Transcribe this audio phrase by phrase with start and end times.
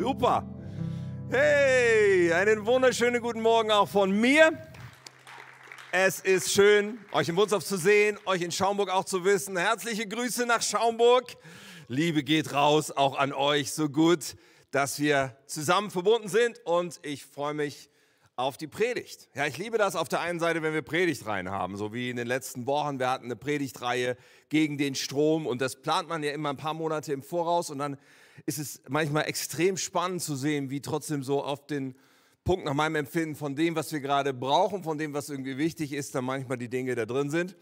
[0.00, 0.48] Super.
[1.28, 4.50] Hey, einen wunderschönen guten Morgen auch von mir.
[5.92, 9.58] Es ist schön, euch in Wunsdorf zu sehen, euch in Schaumburg auch zu wissen.
[9.58, 11.36] Herzliche Grüße nach Schaumburg.
[11.88, 13.72] Liebe geht raus auch an euch.
[13.72, 14.36] So gut,
[14.70, 17.90] dass wir zusammen verbunden sind und ich freue mich
[18.36, 19.28] auf die Predigt.
[19.34, 22.16] Ja, ich liebe das auf der einen Seite, wenn wir Predigtreihen haben, so wie in
[22.16, 22.98] den letzten Wochen.
[22.98, 24.16] Wir hatten eine Predigtreihe
[24.48, 27.80] gegen den Strom und das plant man ja immer ein paar Monate im Voraus und
[27.80, 27.98] dann
[28.46, 31.94] ist es manchmal extrem spannend zu sehen, wie trotzdem so auf den
[32.44, 35.92] Punkt nach meinem Empfinden von dem, was wir gerade brauchen, von dem, was irgendwie wichtig
[35.92, 37.56] ist, dann manchmal die Dinge da drin sind.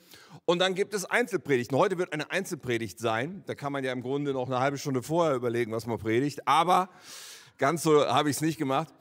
[0.45, 1.77] Und dann gibt es Einzelpredigten.
[1.77, 3.43] Heute wird eine Einzelpredigt sein.
[3.47, 6.47] Da kann man ja im Grunde noch eine halbe Stunde vorher überlegen, was man predigt.
[6.47, 6.91] Aber
[7.59, 8.95] ganz so habe ich es nicht gemacht.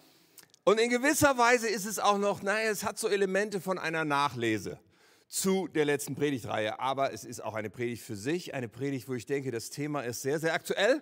[0.63, 4.03] Und in gewisser Weise ist es auch noch, naja, es hat so Elemente von einer
[4.03, 4.79] Nachlese
[5.27, 6.79] zu der letzten Predigtreihe.
[6.79, 10.01] Aber es ist auch eine Predigt für sich, eine Predigt, wo ich denke, das Thema
[10.01, 11.01] ist sehr, sehr aktuell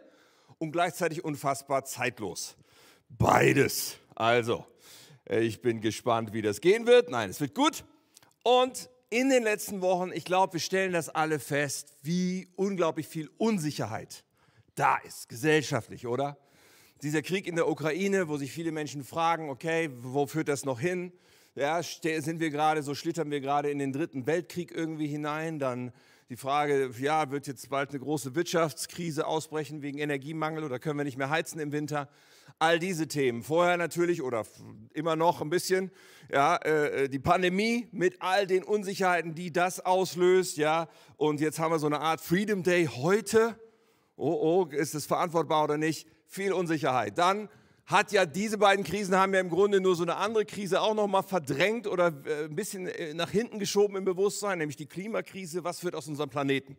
[0.58, 2.56] und gleichzeitig unfassbar zeitlos.
[3.10, 3.98] Beides.
[4.16, 4.66] Also,
[5.30, 7.10] ich bin gespannt, wie das gehen wird.
[7.10, 7.84] Nein, es wird gut.
[8.44, 13.30] Und in den letzten Wochen, ich glaube, wir stellen das alle fest, wie unglaublich viel
[13.38, 14.24] Unsicherheit
[14.76, 16.38] da ist, gesellschaftlich, oder?
[17.02, 20.80] Dieser Krieg in der Ukraine, wo sich viele Menschen fragen, okay, wo führt das noch
[20.80, 21.12] hin?
[21.56, 25.94] Ja, sind wir gerade, so schlittern wir gerade in den dritten Weltkrieg irgendwie hinein, dann
[26.30, 31.04] die Frage, ja, wird jetzt bald eine große Wirtschaftskrise ausbrechen wegen Energiemangel oder können wir
[31.04, 32.10] nicht mehr heizen im Winter?
[32.58, 33.44] All diese Themen.
[33.44, 34.44] Vorher natürlich oder
[34.94, 35.92] immer noch ein bisschen,
[36.32, 40.88] ja, äh, die Pandemie mit all den Unsicherheiten, die das auslöst, ja.
[41.18, 43.60] Und jetzt haben wir so eine Art Freedom Day heute.
[44.16, 46.08] Oh, oh, ist es verantwortbar oder nicht?
[46.26, 47.20] Viel Unsicherheit.
[47.20, 47.50] Dann
[47.86, 50.96] hat ja diese beiden Krisen haben ja im Grunde nur so eine andere Krise auch
[50.96, 54.88] noch mal verdrängt oder äh, ein bisschen äh, nach hinten geschoben im Bewusstsein, nämlich die
[54.88, 55.64] Klimakrise.
[55.64, 56.78] Was wird aus unserem Planeten?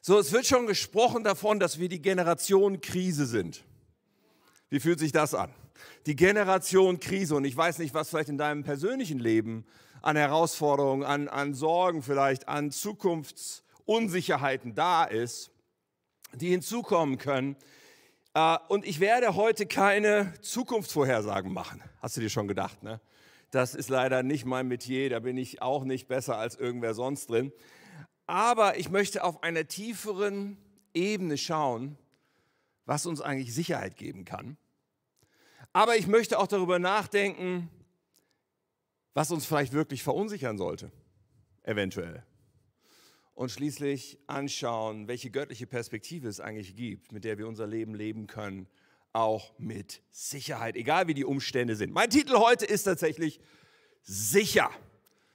[0.00, 3.64] So, es wird schon gesprochen davon, dass wir die Generation Krise sind.
[4.70, 5.50] Wie fühlt sich das an?
[6.06, 9.64] Die Generation Krise und ich weiß nicht, was vielleicht in deinem persönlichen Leben
[10.02, 15.50] an Herausforderungen, an, an Sorgen vielleicht, an Zukunftsunsicherheiten da ist,
[16.34, 17.56] die hinzukommen können.
[18.38, 21.82] Äh, und ich werde heute keine Zukunftsvorhersagen machen.
[22.00, 23.00] Hast du dir schon gedacht, ne?
[23.50, 27.30] Das ist leider nicht mein Metier, da bin ich auch nicht besser als irgendwer sonst
[27.30, 27.50] drin.
[28.26, 30.56] Aber ich möchte auf einer tieferen
[30.94, 31.96] Ebene schauen,
[32.84, 34.56] was uns eigentlich Sicherheit geben kann.
[35.72, 37.70] Aber ich möchte auch darüber nachdenken,
[39.14, 40.92] was uns vielleicht wirklich verunsichern sollte,
[41.64, 42.22] eventuell
[43.38, 48.26] und schließlich anschauen, welche göttliche Perspektive es eigentlich gibt, mit der wir unser Leben leben
[48.26, 48.66] können,
[49.12, 51.92] auch mit Sicherheit, egal wie die Umstände sind.
[51.92, 53.38] Mein Titel heute ist tatsächlich
[54.02, 54.72] sicher.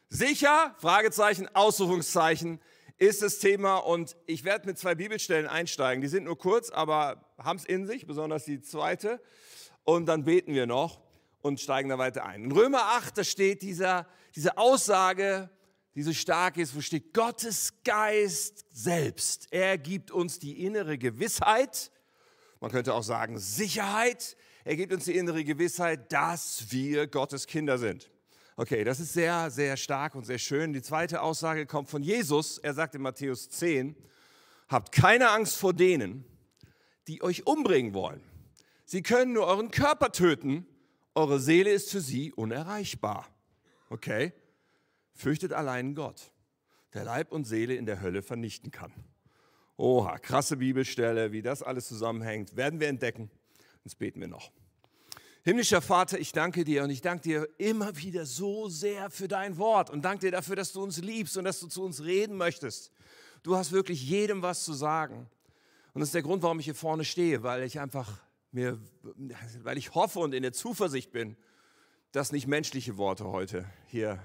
[0.10, 2.60] Sicher, Fragezeichen, Ausrufungszeichen
[2.98, 6.02] ist das Thema und ich werde mit zwei Bibelstellen einsteigen.
[6.02, 9.22] Die sind nur kurz, aber haben es in sich, besonders die zweite.
[9.86, 11.00] Und dann beten wir noch
[11.42, 12.44] und steigen da weiter ein.
[12.44, 15.50] In Römer 8, da steht dieser, diese Aussage,
[15.96, 19.48] die so stark ist, wo steht Gottes Geist selbst.
[19.52, 21.92] Er gibt uns die innere Gewissheit,
[22.64, 24.38] man könnte auch sagen Sicherheit.
[24.64, 28.10] Er gibt uns die innere Gewissheit, dass wir Gottes Kinder sind.
[28.56, 30.72] Okay, das ist sehr, sehr stark und sehr schön.
[30.72, 32.60] Die zweite Aussage kommt von Jesus.
[32.60, 33.98] Er sagt in Matthäus 10,
[34.70, 36.24] habt keine Angst vor denen,
[37.10, 38.22] die euch umbringen wollen.
[38.86, 40.66] Sie können nur euren Körper töten,
[41.16, 43.28] eure Seele ist für sie unerreichbar.
[43.90, 44.32] Okay?
[45.14, 46.32] Fürchtet allein Gott,
[46.94, 48.94] der Leib und Seele in der Hölle vernichten kann.
[49.78, 53.32] Oha, krasse Bibelstelle, wie das alles zusammenhängt, werden wir entdecken.
[53.84, 54.52] Jetzt beten wir noch.
[55.44, 59.58] Himmlischer Vater, ich danke dir und ich danke dir immer wieder so sehr für dein
[59.58, 62.38] Wort und danke dir dafür, dass du uns liebst und dass du zu uns reden
[62.38, 62.94] möchtest.
[63.42, 65.30] Du hast wirklich jedem was zu sagen.
[65.94, 68.80] Und das ist der Grund, warum ich hier vorne stehe, weil ich einfach mir,
[69.64, 71.36] weil ich hoffe und in der Zuversicht bin,
[72.14, 74.24] dass nicht menschliche Worte heute hier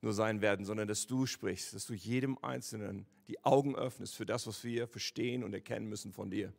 [0.00, 4.26] nur sein werden, sondern dass du sprichst, dass du jedem Einzelnen die Augen öffnest für
[4.26, 6.52] das, was wir verstehen und erkennen müssen von dir.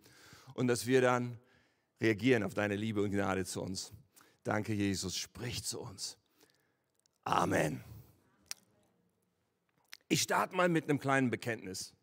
[0.54, 1.40] Und dass wir dann
[2.02, 3.92] reagieren auf deine Liebe und Gnade zu uns.
[4.44, 6.18] Danke, Jesus, sprich zu uns.
[7.24, 7.84] Amen.
[10.10, 11.94] Ich starte mal mit einem kleinen Bekenntnis.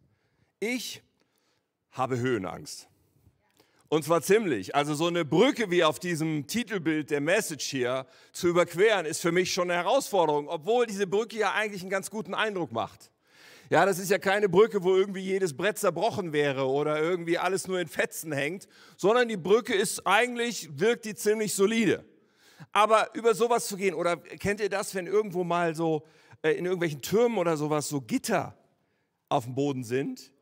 [0.60, 1.02] Ich
[1.90, 2.88] habe Höhenangst.
[3.94, 4.74] Und zwar ziemlich.
[4.74, 9.30] Also so eine Brücke wie auf diesem Titelbild der Message hier zu überqueren, ist für
[9.30, 13.12] mich schon eine Herausforderung, obwohl diese Brücke ja eigentlich einen ganz guten Eindruck macht.
[13.70, 17.68] Ja, das ist ja keine Brücke, wo irgendwie jedes Brett zerbrochen wäre oder irgendwie alles
[17.68, 22.04] nur in Fetzen hängt, sondern die Brücke ist eigentlich, wirkt die ziemlich solide.
[22.72, 26.02] Aber über sowas zu gehen, oder kennt ihr das, wenn irgendwo mal so
[26.42, 28.58] äh, in irgendwelchen Türmen oder sowas so Gitter
[29.28, 30.33] auf dem Boden sind?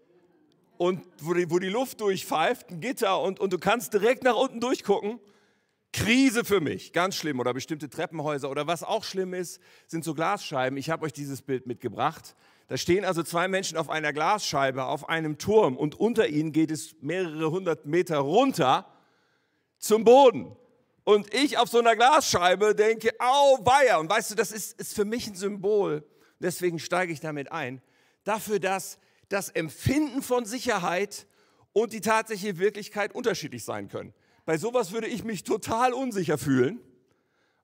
[0.83, 4.35] Und wo die, wo die Luft durchpfeift, ein Gitter und, und du kannst direkt nach
[4.35, 5.21] unten durchgucken.
[5.93, 7.39] Krise für mich, ganz schlimm.
[7.39, 8.51] Oder bestimmte Treppenhäuser.
[8.51, 10.77] Oder was auch schlimm ist, sind so Glasscheiben.
[10.77, 12.35] Ich habe euch dieses Bild mitgebracht.
[12.67, 16.73] Da stehen also zwei Menschen auf einer Glasscheibe, auf einem Turm und unter ihnen geht
[16.73, 18.93] es mehrere hundert Meter runter
[19.79, 20.57] zum Boden.
[21.05, 23.99] Und ich auf so einer Glasscheibe denke, au, weia.
[23.99, 26.05] Und weißt du, das ist, ist für mich ein Symbol.
[26.41, 27.81] Deswegen steige ich damit ein.
[28.25, 28.99] Dafür, dass
[29.33, 31.27] das Empfinden von Sicherheit
[31.73, 34.13] und die tatsächliche Wirklichkeit unterschiedlich sein können.
[34.45, 36.81] Bei sowas würde ich mich total unsicher fühlen,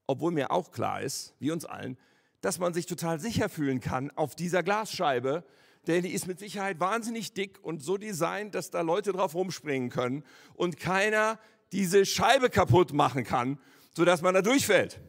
[0.06, 1.98] obwohl mir auch klar ist, wie uns allen,
[2.40, 5.44] dass man sich total sicher fühlen kann auf dieser Glasscheibe,
[5.86, 9.90] denn die ist mit Sicherheit wahnsinnig dick und so designt, dass da Leute drauf rumspringen
[9.90, 10.24] können
[10.54, 11.38] und keiner
[11.72, 13.58] diese Scheibe kaputt machen kann,
[13.94, 15.00] sodass man da durchfällt.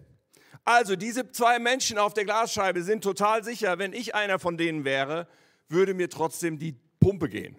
[0.65, 4.83] Also diese zwei Menschen auf der Glasscheibe sind total sicher, wenn ich einer von denen
[4.83, 5.27] wäre,
[5.69, 7.57] würde mir trotzdem die Pumpe gehen.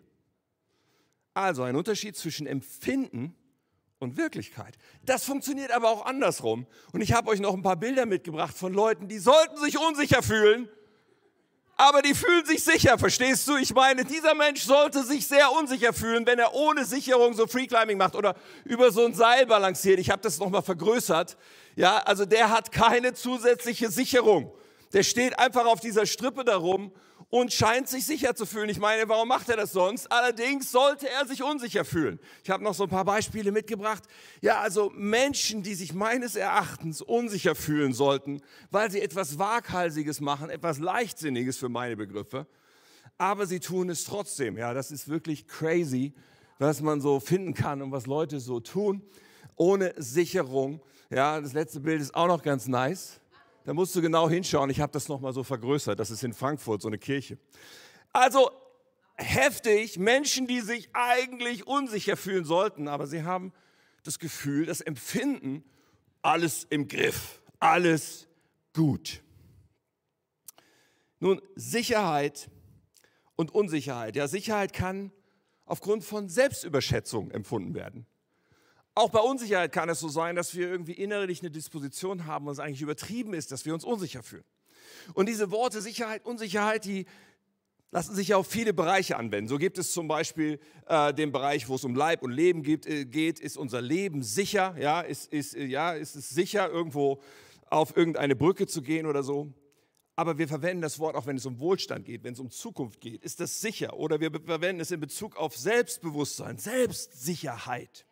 [1.33, 3.35] Also ein Unterschied zwischen Empfinden
[3.99, 4.77] und Wirklichkeit.
[5.05, 6.67] Das funktioniert aber auch andersrum.
[6.93, 10.23] Und ich habe euch noch ein paar Bilder mitgebracht von Leuten, die sollten sich unsicher
[10.23, 10.69] fühlen,
[11.77, 13.57] aber die fühlen sich sicher, verstehst du?
[13.57, 17.97] Ich meine, dieser Mensch sollte sich sehr unsicher fühlen, wenn er ohne Sicherung so Freeclimbing
[17.97, 19.99] macht oder über so ein Seil balanciert.
[19.99, 21.39] Ich habe das nochmal vergrößert.
[21.77, 24.53] Ja, also der hat keine zusätzliche Sicherung.
[24.93, 26.93] Der steht einfach auf dieser Strippe darum
[27.31, 28.69] und scheint sich sicher zu fühlen.
[28.69, 30.11] Ich meine, warum macht er das sonst?
[30.11, 32.19] Allerdings sollte er sich unsicher fühlen.
[32.43, 34.03] Ich habe noch so ein paar Beispiele mitgebracht.
[34.41, 40.51] Ja, also Menschen, die sich meines Erachtens unsicher fühlen sollten, weil sie etwas Waghalsiges machen,
[40.51, 42.47] etwas Leichtsinniges für meine Begriffe,
[43.17, 44.59] aber sie tun es trotzdem.
[44.59, 46.13] Ja, das ist wirklich crazy,
[46.59, 49.03] was man so finden kann und was Leute so tun,
[49.55, 50.83] ohne Sicherung.
[51.11, 53.20] Ja, das letzte Bild ist auch noch ganz nice.
[53.65, 54.71] Da musst du genau hinschauen.
[54.71, 55.99] Ich habe das nochmal so vergrößert.
[55.99, 57.39] Das ist in Frankfurt, so eine Kirche.
[58.13, 58.51] Also
[59.15, 63.53] heftig, Menschen, die sich eigentlich unsicher fühlen sollten, aber sie haben
[64.03, 65.65] das Gefühl, das Empfinden,
[66.23, 68.27] alles im Griff, alles
[68.75, 69.23] gut.
[71.19, 72.51] Nun, Sicherheit
[73.37, 74.17] und Unsicherheit.
[74.17, 75.13] Ja, Sicherheit kann
[75.67, 78.07] aufgrund von Selbstüberschätzung empfunden werden.
[79.01, 82.59] Auch bei Unsicherheit kann es so sein, dass wir irgendwie innerlich eine Disposition haben es
[82.59, 84.45] eigentlich übertrieben ist, dass wir uns unsicher fühlen.
[85.15, 87.07] Und diese Worte Sicherheit, Unsicherheit, die
[87.93, 89.49] lassen sich ja auf viele Bereiche anwenden.
[89.49, 92.85] So gibt es zum Beispiel äh, den Bereich, wo es um Leib und Leben geht,
[92.85, 94.77] äh, geht ist unser Leben sicher?
[94.79, 97.23] Ja, ist, ist, äh, ja, ist es sicher, irgendwo
[97.71, 99.51] auf irgendeine Brücke zu gehen oder so?
[100.15, 103.01] Aber wir verwenden das Wort auch, wenn es um Wohlstand geht, wenn es um Zukunft
[103.01, 103.25] geht.
[103.25, 103.97] Ist das sicher?
[103.97, 108.05] Oder wir verwenden es in Bezug auf Selbstbewusstsein, Selbstsicherheit.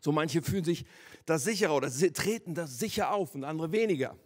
[0.00, 0.84] So manche fühlen sich
[1.26, 4.16] da sicherer oder treten da sicher auf und andere weniger.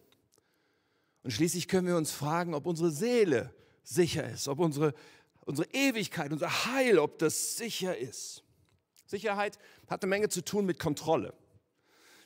[1.22, 4.94] Und schließlich können wir uns fragen, ob unsere Seele sicher ist, ob unsere,
[5.44, 8.42] unsere Ewigkeit, unser Heil, ob das sicher ist.
[9.06, 9.58] Sicherheit
[9.88, 11.34] hat eine Menge zu tun mit Kontrolle.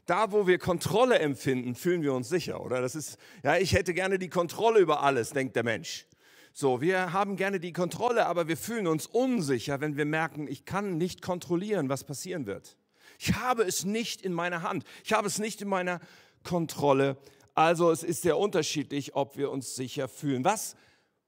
[0.07, 2.81] Da, wo wir Kontrolle empfinden, fühlen wir uns sicher, oder?
[2.81, 6.07] Das ist, ja, ich hätte gerne die Kontrolle über alles, denkt der Mensch.
[6.53, 10.65] So, wir haben gerne die Kontrolle, aber wir fühlen uns unsicher, wenn wir merken, ich
[10.65, 12.79] kann nicht kontrollieren, was passieren wird.
[13.19, 14.85] Ich habe es nicht in meiner Hand.
[15.05, 16.01] Ich habe es nicht in meiner
[16.43, 17.17] Kontrolle.
[17.55, 20.45] Also es ist sehr unterschiedlich, ob wir uns sicher fühlen.
[20.45, 20.77] Was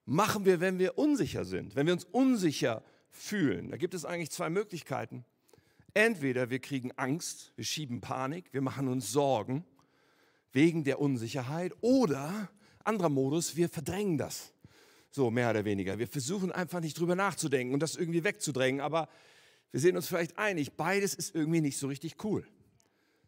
[0.04, 3.70] machen wir, wenn wir unsicher sind, wenn wir uns unsicher fühlen?
[3.70, 5.24] Da gibt es eigentlich zwei Möglichkeiten.
[5.94, 9.64] Entweder wir kriegen Angst, wir schieben Panik, wir machen uns Sorgen
[10.52, 12.50] wegen der Unsicherheit oder
[12.84, 14.52] anderer Modus, wir verdrängen das.
[15.10, 15.98] So mehr oder weniger.
[15.98, 19.08] Wir versuchen einfach nicht drüber nachzudenken und das irgendwie wegzudrängen, aber
[19.70, 22.46] wir sehen uns vielleicht einig, beides ist irgendwie nicht so richtig cool.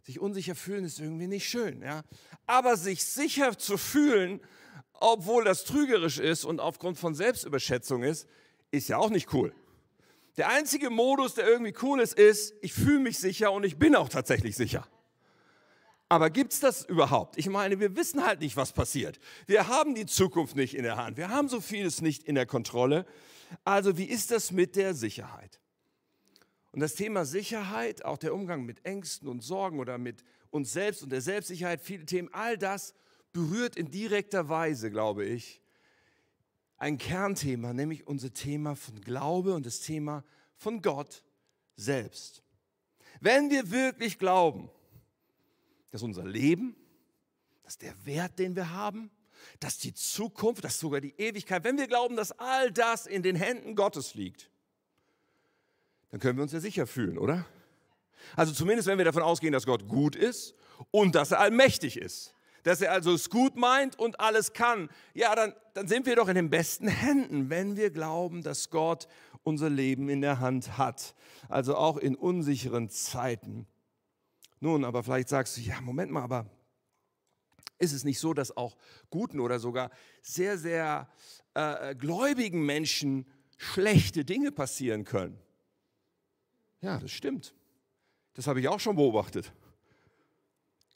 [0.03, 2.03] Sich unsicher fühlen ist irgendwie nicht schön, ja.
[2.47, 4.41] Aber sich sicher zu fühlen,
[4.95, 8.27] obwohl das trügerisch ist und aufgrund von Selbstüberschätzung ist,
[8.71, 9.53] ist ja auch nicht cool.
[10.37, 13.95] Der einzige Modus, der irgendwie cool ist, ist, ich fühle mich sicher und ich bin
[13.95, 14.87] auch tatsächlich sicher.
[16.09, 17.39] Aber gibt es das überhaupt?
[17.39, 19.21] Ich meine, wir wissen halt nicht, was passiert.
[19.47, 21.17] Wir haben die Zukunft nicht in der Hand.
[21.17, 23.07] Wir haben so vieles nicht in der Kontrolle.
[23.65, 25.60] Also wie ist das mit der Sicherheit?
[26.73, 31.03] Und das Thema Sicherheit, auch der Umgang mit Ängsten und Sorgen oder mit uns selbst
[31.03, 32.95] und der Selbstsicherheit, viele Themen, all das
[33.33, 35.61] berührt in direkter Weise, glaube ich,
[36.77, 40.25] ein Kernthema, nämlich unser Thema von Glaube und das Thema
[40.57, 41.25] von Gott
[41.77, 42.43] selbst.
[43.21, 44.71] Wenn wir wirklich glauben,
[45.91, 46.77] dass unser Leben,
[47.65, 49.11] dass der Wert, den wir haben,
[49.59, 53.37] dass die Zukunft, dass sogar die Ewigkeit, wenn wir glauben, dass all das in den
[53.37, 54.50] Händen Gottes liegt,
[56.11, 57.47] dann können wir uns ja sicher fühlen, oder?
[58.37, 60.55] Also zumindest, wenn wir davon ausgehen, dass Gott gut ist
[60.91, 62.35] und dass er allmächtig ist.
[62.63, 64.91] Dass er also es gut meint und alles kann.
[65.15, 69.09] Ja, dann, dann sind wir doch in den besten Händen, wenn wir glauben, dass Gott
[69.43, 71.15] unser Leben in der Hand hat.
[71.49, 73.67] Also auch in unsicheren Zeiten.
[74.59, 76.51] Nun, aber vielleicht sagst du, ja, Moment mal, aber
[77.79, 78.77] ist es nicht so, dass auch
[79.09, 79.91] guten oder sogar
[80.21, 81.09] sehr, sehr
[81.55, 83.27] äh, gläubigen Menschen
[83.57, 85.41] schlechte Dinge passieren können?
[86.81, 87.55] Ja, das stimmt.
[88.35, 89.53] Das habe ich auch schon beobachtet.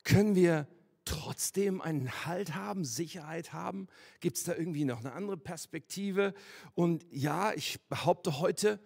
[0.02, 0.66] Können wir
[1.04, 3.88] trotzdem einen Halt haben, Sicherheit haben?
[4.20, 6.34] Gibt es da irgendwie noch eine andere Perspektive?
[6.74, 8.80] Und ja, ich behaupte heute,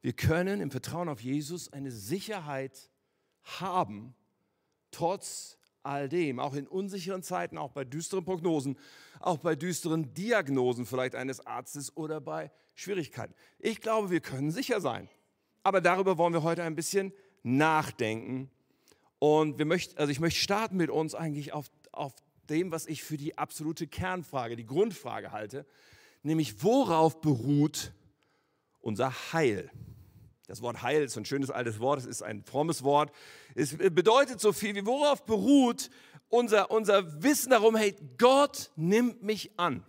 [0.00, 2.90] wir können im Vertrauen auf Jesus eine Sicherheit
[3.42, 4.14] haben,
[4.90, 8.78] trotz all dem, auch in unsicheren Zeiten, auch bei düsteren Prognosen,
[9.20, 13.34] auch bei düsteren Diagnosen vielleicht eines Arztes oder bei Schwierigkeiten.
[13.58, 15.08] Ich glaube, wir können sicher sein.
[15.68, 18.50] Aber darüber wollen wir heute ein bisschen nachdenken
[19.18, 22.14] und wir möchten, also ich möchte starten mit uns eigentlich auf, auf
[22.48, 25.66] dem, was ich für die absolute Kernfrage, die Grundfrage halte,
[26.22, 27.92] nämlich worauf beruht
[28.80, 29.70] unser Heil?
[30.46, 33.12] Das Wort Heil ist ein schönes altes Wort, es ist ein frommes Wort.
[33.54, 35.90] Es bedeutet so viel wie worauf beruht
[36.30, 39.84] unser, unser Wissen darum, hey, Gott nimmt mich an.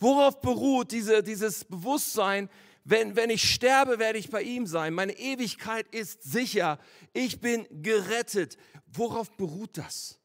[0.00, 2.48] Worauf beruht diese, dieses Bewusstsein,
[2.84, 4.94] wenn, wenn ich sterbe, werde ich bei ihm sein.
[4.94, 6.78] Meine Ewigkeit ist sicher.
[7.12, 8.56] Ich bin gerettet.
[8.86, 10.18] Worauf beruht das?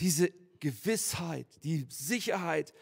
[0.00, 2.72] Diese Gewissheit, die Sicherheit.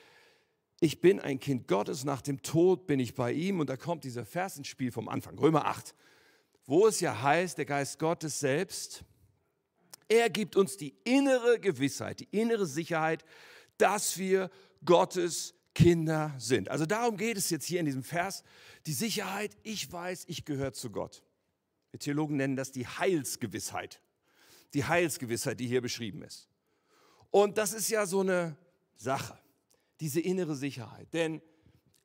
[0.80, 2.04] Ich bin ein Kind Gottes.
[2.04, 3.58] Nach dem Tod bin ich bei ihm.
[3.58, 5.94] Und da kommt dieser Vers ins Spiel vom Anfang, Römer 8,
[6.64, 9.04] wo es ja heißt, der Geist Gottes selbst,
[10.08, 13.24] er gibt uns die innere Gewissheit, die innere Sicherheit,
[13.78, 14.50] dass wir
[14.84, 16.68] Gottes Kinder sind.
[16.68, 18.44] Also darum geht es jetzt hier in diesem Vers.
[18.86, 21.22] Die Sicherheit, ich weiß, ich gehöre zu Gott.
[21.92, 24.00] Die Theologen nennen das die Heilsgewissheit.
[24.74, 26.48] Die Heilsgewissheit, die hier beschrieben ist.
[27.30, 28.56] Und das ist ja so eine
[28.96, 29.38] Sache,
[30.00, 31.12] diese innere Sicherheit.
[31.12, 31.40] Denn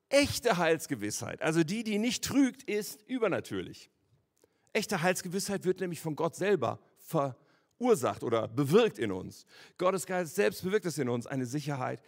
[0.10, 3.90] echte Heilsgewissheit, also die, die nicht trügt, ist übernatürlich.
[4.74, 9.46] Echte Heilsgewissheit wird nämlich von Gott selber verursacht oder bewirkt in uns.
[9.78, 12.02] Gottes Geist selbst bewirkt es in uns, eine Sicherheit.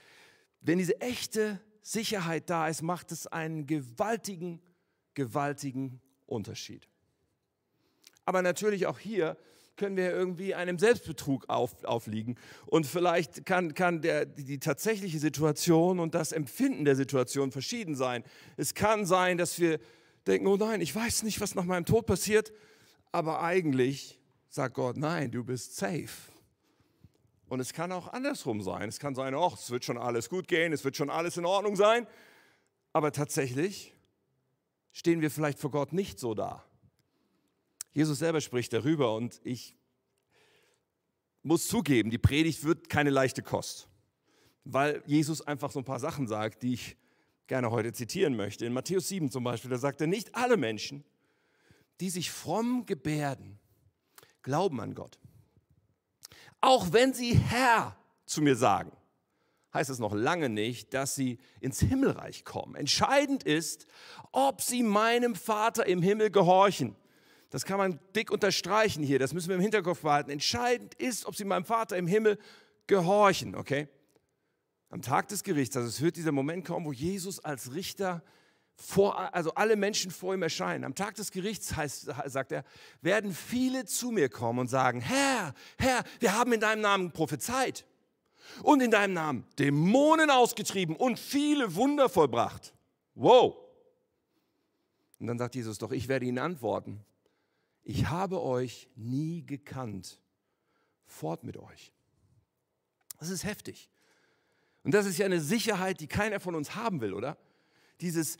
[0.61, 4.61] Wenn diese echte Sicherheit da ist, macht es einen gewaltigen,
[5.13, 6.87] gewaltigen Unterschied.
[8.25, 9.37] Aber natürlich auch hier
[9.79, 12.35] können wir irgendwie einem Selbstbetrug auf, aufliegen.
[12.65, 18.23] Und vielleicht kann, kann der, die tatsächliche Situation und das Empfinden der Situation verschieden sein.
[18.57, 19.79] Es kann sein, dass wir
[20.27, 22.51] denken, oh nein, ich weiß nicht, was nach meinem Tod passiert,
[23.11, 26.09] aber eigentlich sagt Gott, nein, du bist safe.
[27.49, 28.87] Und es kann auch andersrum sein.
[28.87, 31.45] Es kann sein, ach, es wird schon alles gut gehen, es wird schon alles in
[31.45, 32.07] Ordnung sein.
[32.93, 33.93] Aber tatsächlich
[34.91, 36.63] stehen wir vielleicht vor Gott nicht so da.
[37.91, 39.75] Jesus selber spricht darüber und ich
[41.41, 43.87] muss zugeben, die Predigt wird keine leichte Kost,
[44.63, 46.97] weil Jesus einfach so ein paar Sachen sagt, die ich
[47.47, 48.65] gerne heute zitieren möchte.
[48.65, 51.03] In Matthäus 7 zum Beispiel, da sagt er, nicht alle Menschen,
[51.99, 53.57] die sich fromm gebärden,
[54.43, 55.17] glauben an Gott.
[56.61, 58.91] Auch wenn sie Herr zu mir sagen,
[59.73, 62.75] heißt es noch lange nicht, dass sie ins Himmelreich kommen.
[62.75, 63.85] Entscheidend ist,
[64.31, 66.95] ob sie meinem Vater im Himmel gehorchen.
[67.49, 70.29] Das kann man dick unterstreichen hier, das müssen wir im Hinterkopf behalten.
[70.29, 72.37] Entscheidend ist, ob sie meinem Vater im Himmel
[72.87, 73.87] gehorchen, okay?
[74.89, 78.23] Am Tag des Gerichts, also es wird dieser Moment kommen, wo Jesus als Richter
[78.79, 80.85] vor, also alle Menschen vor ihm erscheinen.
[80.85, 82.63] Am Tag des Gerichts, heißt, sagt er,
[83.01, 87.85] werden viele zu mir kommen und sagen, Herr, Herr, wir haben in deinem Namen prophezeit
[88.63, 92.73] und in deinem Namen Dämonen ausgetrieben und viele Wunder vollbracht.
[93.15, 93.57] Wow.
[95.19, 97.03] Und dann sagt Jesus, doch ich werde ihnen antworten,
[97.83, 100.21] ich habe euch nie gekannt.
[101.05, 101.91] Fort mit euch.
[103.19, 103.89] Das ist heftig.
[104.83, 107.37] Und das ist ja eine Sicherheit, die keiner von uns haben will, oder?
[107.99, 108.37] Dieses,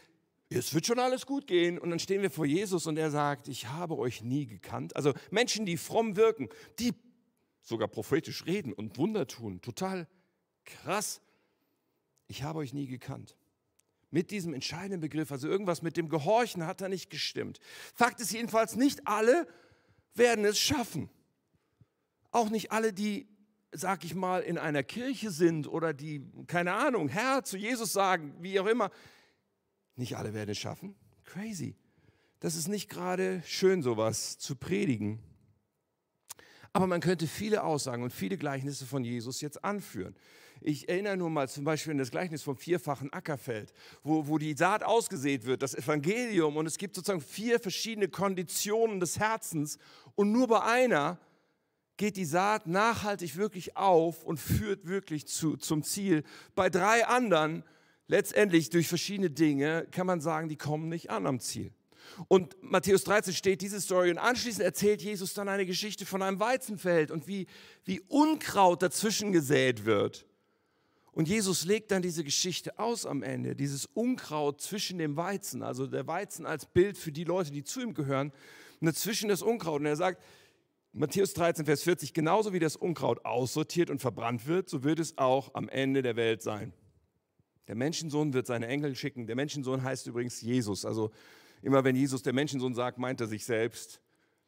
[0.49, 1.77] es wird schon alles gut gehen.
[1.77, 4.95] Und dann stehen wir vor Jesus und er sagt, ich habe euch nie gekannt.
[4.95, 6.93] Also Menschen, die fromm wirken, die
[7.61, 10.07] sogar prophetisch reden und Wunder tun, total
[10.65, 11.21] krass.
[12.27, 13.35] Ich habe euch nie gekannt.
[14.11, 17.59] Mit diesem entscheidenden Begriff, also irgendwas mit dem Gehorchen hat da nicht gestimmt.
[17.93, 19.47] Fakt ist jedenfalls, nicht alle
[20.15, 21.09] werden es schaffen.
[22.31, 23.27] Auch nicht alle, die,
[23.71, 28.35] sag ich mal, in einer Kirche sind oder die, keine Ahnung, Herr zu Jesus sagen,
[28.39, 28.89] wie auch immer.
[29.99, 30.95] Nicht alle werden es schaffen.
[31.25, 31.75] Crazy.
[32.39, 35.19] Das ist nicht gerade schön, sowas zu predigen.
[36.71, 40.15] Aber man könnte viele Aussagen und viele Gleichnisse von Jesus jetzt anführen.
[40.61, 44.53] Ich erinnere nur mal zum Beispiel an das Gleichnis vom vierfachen Ackerfeld, wo, wo die
[44.53, 49.79] Saat ausgesät wird, das Evangelium, und es gibt sozusagen vier verschiedene Konditionen des Herzens,
[50.15, 51.19] und nur bei einer
[51.97, 56.23] geht die Saat nachhaltig wirklich auf und führt wirklich zu, zum Ziel.
[56.55, 57.65] Bei drei anderen
[58.09, 61.71] letztendlich durch verschiedene Dinge kann man sagen, die kommen nicht an am Ziel.
[62.27, 66.39] Und Matthäus 13 steht diese Story und anschließend erzählt Jesus dann eine Geschichte von einem
[66.39, 67.45] Weizenfeld und wie,
[67.85, 70.25] wie Unkraut dazwischen gesät wird.
[71.11, 75.85] Und Jesus legt dann diese Geschichte aus am Ende, dieses Unkraut zwischen dem Weizen, also
[75.85, 78.31] der Weizen als Bild für die Leute, die zu ihm gehören,
[78.79, 79.81] und dazwischen das Unkraut.
[79.81, 80.23] Und er sagt,
[80.93, 85.17] Matthäus 13, Vers 40, genauso wie das Unkraut aussortiert und verbrannt wird, so wird es
[85.17, 86.73] auch am Ende der Welt sein.
[87.69, 89.27] Der Menschensohn wird seine Engel schicken.
[89.27, 90.85] Der Menschensohn heißt übrigens Jesus.
[90.85, 91.11] Also
[91.61, 94.01] immer wenn Jesus der Menschensohn sagt, meint er sich selbst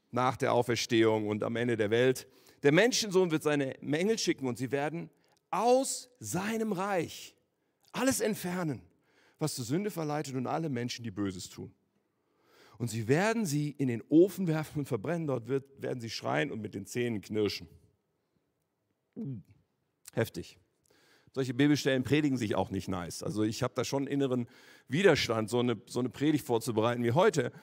[0.10, 2.28] nach der Auferstehung und am Ende der Welt.
[2.64, 5.12] Der Menschensohn wird seine Engel schicken und sie werden
[5.52, 7.36] aus seinem Reich
[7.92, 8.82] alles entfernen,
[9.38, 11.72] was zur Sünde verleitet und alle Menschen, die Böses tun.
[12.80, 15.28] Und sie werden sie in den Ofen werfen und verbrennen.
[15.28, 17.68] Dort wird, werden sie schreien und mit den Zähnen knirschen.
[20.14, 20.58] Heftig.
[21.34, 23.24] Solche Bibelstellen predigen sich auch nicht nice.
[23.24, 24.48] Also ich habe da schon inneren
[24.90, 27.54] Widerstand, so eine, so eine Predigt vorzubereiten wie heute.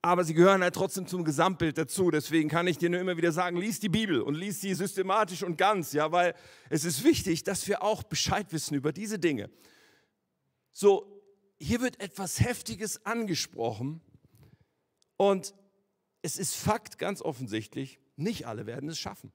[0.00, 2.10] Aber sie gehören halt trotzdem zum Gesamtbild dazu.
[2.10, 5.42] Deswegen kann ich dir nur immer wieder sagen, lies die Bibel und lies sie systematisch
[5.42, 6.34] und ganz, ja, weil
[6.70, 9.50] es ist wichtig, dass wir auch Bescheid wissen über diese Dinge.
[10.72, 11.20] So,
[11.58, 14.00] hier wird etwas Heftiges angesprochen
[15.16, 15.54] und
[16.22, 19.32] es ist Fakt ganz offensichtlich, nicht alle werden es schaffen.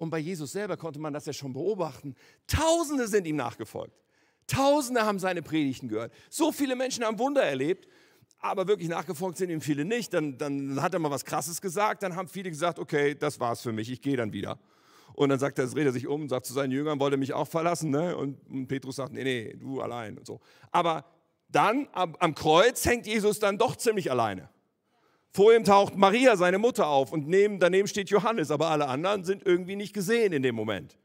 [0.00, 2.14] Und bei Jesus selber konnte man das ja schon beobachten.
[2.46, 3.94] Tausende sind ihm nachgefolgt.
[4.46, 6.10] Tausende haben seine Predigten gehört.
[6.30, 7.86] So viele Menschen haben Wunder erlebt,
[8.38, 10.14] aber wirklich nachgefolgt sind ihm viele nicht.
[10.14, 13.60] Dann, dann hat er mal was Krasses gesagt, dann haben viele gesagt, okay, das war's
[13.60, 14.58] für mich, ich gehe dann wieder.
[15.12, 17.34] Und dann sagt er, dreht er sich um und sagt zu seinen Jüngern, wollte mich
[17.34, 17.90] auch verlassen.
[17.90, 18.16] Ne?
[18.16, 20.40] Und, Petrus sagt, nee, nee, du allein und so.
[20.70, 21.04] Aber
[21.48, 24.48] dann am Kreuz hängt Jesus dann doch ziemlich alleine.
[25.32, 29.24] Vor ihm taucht Maria, seine Mutter, auf und neben, daneben steht Johannes, aber alle anderen
[29.24, 30.98] sind irgendwie nicht gesehen in dem Moment.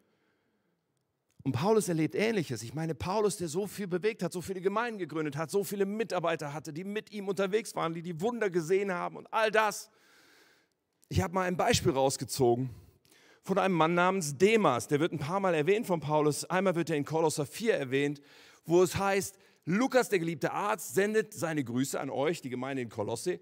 [1.43, 2.63] Und Paulus erlebt Ähnliches.
[2.63, 5.85] Ich meine, Paulus, der so viel bewegt hat, so viele Gemeinden gegründet hat, so viele
[5.85, 9.91] Mitarbeiter hatte, die mit ihm unterwegs waren, die die Wunder gesehen haben und all das.
[11.07, 12.71] Ich habe mal ein Beispiel rausgezogen
[13.43, 14.87] von einem Mann namens Demas.
[14.87, 16.45] Der wird ein paar Mal erwähnt von Paulus.
[16.45, 18.23] Einmal wird er in Kolosser 4 erwähnt,
[18.65, 22.89] wo es heißt, Lukas, der geliebte Arzt, sendet seine Grüße an euch, die Gemeinde in
[22.89, 23.39] Kolosse,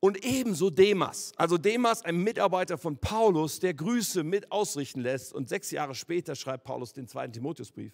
[0.00, 5.32] und ebenso Demas, also Demas, ein Mitarbeiter von Paulus, der Grüße mit ausrichten lässt.
[5.32, 7.92] Und sechs Jahre später schreibt Paulus den zweiten Timotheusbrief.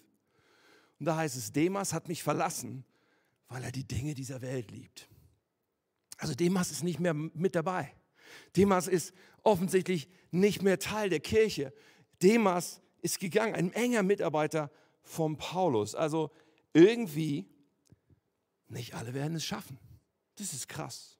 [0.99, 2.85] Und da heißt es, Demas hat mich verlassen,
[3.49, 5.09] weil er die Dinge dieser Welt liebt.
[6.17, 7.93] Also Demas ist nicht mehr mit dabei.
[8.55, 9.13] Demas ist
[9.43, 11.73] offensichtlich nicht mehr Teil der Kirche.
[12.21, 15.95] Demas ist gegangen, ein enger Mitarbeiter von Paulus.
[15.95, 16.31] Also
[16.73, 17.47] irgendwie,
[18.67, 19.79] nicht alle werden es schaffen.
[20.35, 21.14] Das ist krass.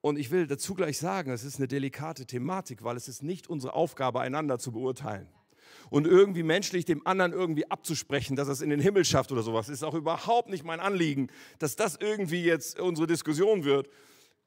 [0.00, 3.48] Und ich will dazu gleich sagen, es ist eine delikate Thematik, weil es ist nicht
[3.48, 5.28] unsere Aufgabe, einander zu beurteilen.
[5.90, 9.42] Und irgendwie menschlich dem anderen irgendwie abzusprechen, dass er es in den Himmel schafft oder
[9.42, 13.88] sowas, ist auch überhaupt nicht mein Anliegen, dass das irgendwie jetzt unsere Diskussion wird.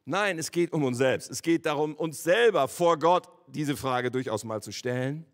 [0.06, 1.32] Nein, es geht um uns selbst.
[1.32, 5.26] Es geht darum, uns selber vor Gott diese Frage durchaus mal zu stellen.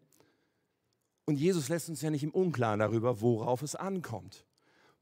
[1.25, 4.45] Und Jesus lässt uns ja nicht im Unklaren darüber, worauf es ankommt,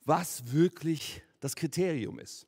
[0.05, 2.47] was wirklich das Kriterium ist.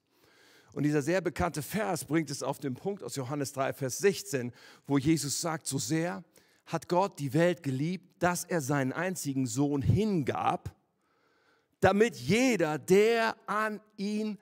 [0.73, 4.53] Und dieser sehr bekannte Vers bringt es auf den Punkt aus Johannes 3, Vers 16,
[4.85, 6.23] wo Jesus sagt, so sehr
[6.65, 10.75] hat Gott die Welt geliebt, dass er seinen einzigen Sohn hingab,
[11.79, 14.37] damit jeder, der an ihn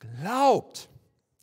[0.00, 0.88] glaubt,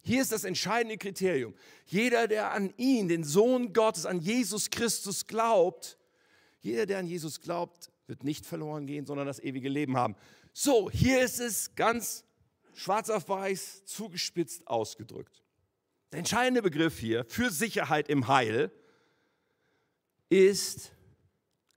[0.01, 1.53] hier ist das entscheidende Kriterium,
[1.85, 5.97] jeder, der an ihn, den Sohn Gottes, an Jesus Christus glaubt,
[6.59, 10.15] jeder, der an Jesus glaubt, wird nicht verloren gehen, sondern das ewige Leben haben.
[10.51, 12.24] So, hier ist es ganz
[12.75, 15.41] schwarz auf weiß zugespitzt ausgedrückt.
[16.11, 18.71] Der entscheidende Begriff hier für Sicherheit im Heil
[20.29, 20.91] ist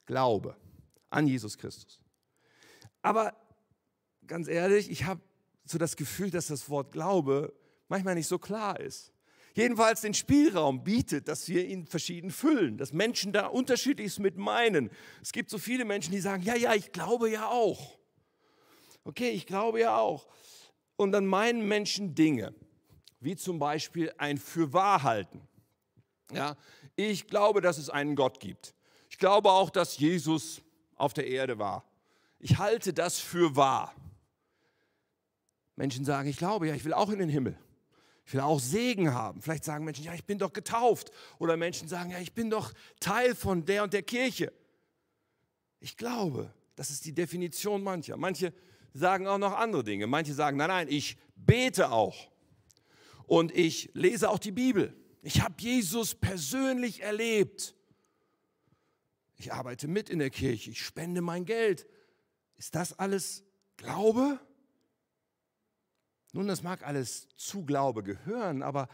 [0.07, 0.57] Glaube
[1.11, 2.01] an Jesus Christus.
[3.03, 3.35] Aber
[4.27, 5.21] ganz ehrlich, ich habe
[5.65, 7.55] so das Gefühl, dass das Wort Glaube
[7.89, 9.13] manchmal nicht so klar ist.
[9.55, 14.91] Jedenfalls den Spielraum bietet, dass wir ihn verschieden füllen, dass Menschen da unterschiedliches mit meinen.
[15.21, 17.99] Es gibt so viele Menschen, die sagen, ja, ja, ich glaube ja auch.
[19.05, 20.29] Okay, ich glaube ja auch.
[20.99, 22.53] Und dann meinen Menschen Dinge,
[23.21, 25.41] wie zum Beispiel ein Fürwahrhalten.
[26.33, 26.57] Ja,
[26.97, 28.75] ich glaube, dass es einen Gott gibt.
[29.09, 30.61] Ich glaube auch, dass Jesus
[30.97, 31.85] auf der Erde war.
[32.41, 33.95] Ich halte das für wahr.
[35.77, 37.57] Menschen sagen, ich glaube, ja, ich will auch in den Himmel.
[38.27, 39.41] Ich will auch Segen haben.
[39.41, 41.13] Vielleicht sagen Menschen, ja, ich bin doch getauft.
[41.39, 44.53] Oder Menschen sagen, ja, ich bin doch Teil von der und der Kirche.
[45.79, 48.17] Ich glaube, das ist die Definition mancher.
[48.17, 48.53] Manche
[48.93, 50.07] sagen auch noch andere Dinge.
[50.07, 52.31] Manche sagen, nein, nein, ich bete auch.
[53.27, 54.95] Und ich lese auch die Bibel.
[55.23, 57.75] Ich habe Jesus persönlich erlebt.
[59.37, 60.71] Ich arbeite mit in der Kirche.
[60.71, 61.87] Ich spende mein Geld.
[62.57, 63.45] Ist das alles
[63.77, 64.41] Glaube?
[66.33, 68.89] Nun, das mag alles zu Glaube gehören, aber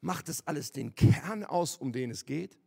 [0.00, 2.58] macht es alles den Kern aus, um den es geht?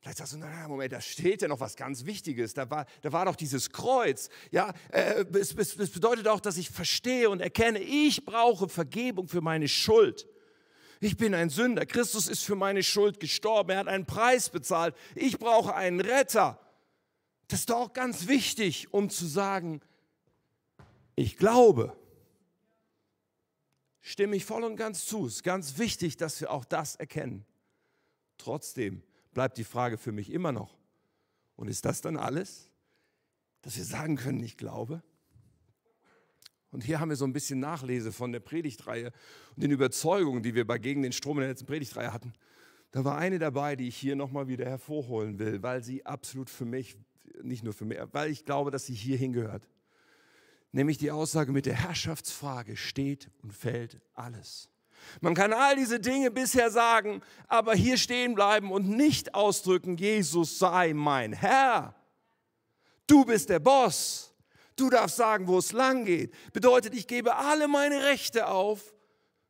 [0.00, 2.54] Vielleicht sagst du, naja, Moment, da steht ja noch was ganz Wichtiges.
[2.54, 4.28] Da war, da war doch dieses Kreuz.
[4.50, 9.28] Ja, äh, es, es, es bedeutet auch, dass ich verstehe und erkenne, ich brauche Vergebung
[9.28, 10.28] für meine Schuld.
[11.00, 11.84] Ich bin ein Sünder.
[11.86, 13.70] Christus ist für meine Schuld gestorben.
[13.70, 14.94] Er hat einen Preis bezahlt.
[15.14, 16.60] Ich brauche einen Retter.
[17.48, 19.80] Das ist doch auch ganz wichtig, um zu sagen,
[21.14, 21.96] ich glaube.
[24.00, 25.26] Stimme ich voll und ganz zu.
[25.26, 27.44] Es ist ganz wichtig, dass wir auch das erkennen.
[28.38, 29.02] Trotzdem
[29.36, 30.78] bleibt die Frage für mich immer noch,
[31.56, 32.70] und ist das dann alles,
[33.60, 35.02] dass wir sagen können, ich glaube?
[36.70, 39.12] Und hier haben wir so ein bisschen Nachlese von der Predigtreihe
[39.54, 42.32] und den Überzeugungen, die wir bei Gegen den Strom in der letzten Predigtreihe hatten.
[42.92, 46.64] Da war eine dabei, die ich hier nochmal wieder hervorholen will, weil sie absolut für
[46.64, 46.96] mich,
[47.42, 49.68] nicht nur für mich, weil ich glaube, dass sie hier hingehört.
[50.72, 54.70] Nämlich die Aussage mit der Herrschaftsfrage steht und fällt alles.
[55.20, 60.58] Man kann all diese Dinge bisher sagen, aber hier stehen bleiben und nicht ausdrücken, Jesus
[60.58, 61.94] sei mein Herr.
[63.06, 64.34] Du bist der Boss.
[64.76, 66.34] Du darfst sagen, wo es lang geht.
[66.52, 68.94] Bedeutet, ich gebe alle meine Rechte auf,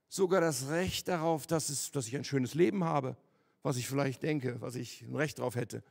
[0.09, 3.17] sogar das Recht darauf, dass, es, dass ich ein schönes Leben habe,
[3.63, 5.83] was ich vielleicht denke, was ich ein Recht darauf hätte.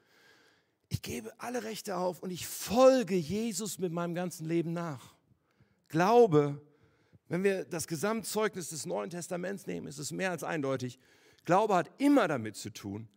[0.88, 5.16] Ich gebe alle Rechte auf und ich folge Jesus mit meinem ganzen Leben nach.
[5.90, 6.62] Glaube
[7.28, 11.00] wenn wir das Gesamtzeugnis des Neuen Testaments nehmen, ist es mehr als eindeutig.
[11.44, 13.08] Glaube hat immer damit zu tun,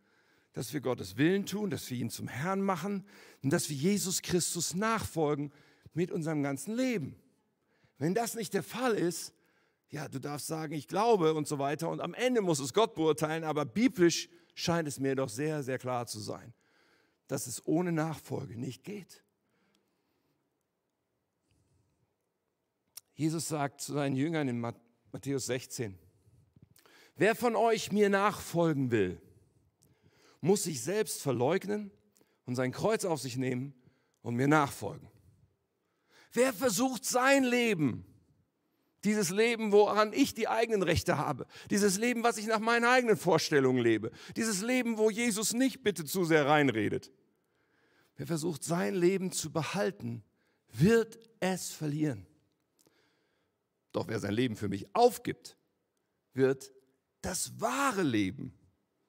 [0.53, 3.05] dass wir Gottes Willen tun, dass wir ihn zum Herrn machen
[3.43, 5.53] und dass wir Jesus Christus nachfolgen
[5.95, 7.17] mit unserem ganzen Leben.
[7.99, 9.35] Wenn das nicht der Fall ist,
[9.91, 12.95] ja, du darfst sagen, ich glaube und so weiter und am Ende muss es Gott
[12.95, 16.53] beurteilen, aber biblisch scheint es mir doch sehr, sehr klar zu sein,
[17.27, 19.23] dass es ohne Nachfolge nicht geht.
[23.19, 25.99] Jesus sagt zu seinen Jüngern in Matthäus 16,
[27.17, 29.21] wer von euch mir nachfolgen will,
[30.41, 31.91] muss sich selbst verleugnen
[32.47, 33.75] und sein Kreuz auf sich nehmen
[34.23, 35.09] und mir nachfolgen.
[36.33, 38.07] Wer versucht sein Leben,
[39.03, 43.17] dieses Leben, woran ich die eigenen Rechte habe, dieses Leben, was ich nach meinen eigenen
[43.17, 47.11] Vorstellungen lebe, dieses Leben, wo Jesus nicht bitte zu sehr reinredet,
[48.15, 50.23] wer versucht sein Leben zu behalten,
[50.69, 52.28] wird es verlieren.
[53.93, 55.57] Doch wer sein Leben für mich aufgibt,
[56.35, 56.73] wird
[57.23, 58.53] das wahre Leben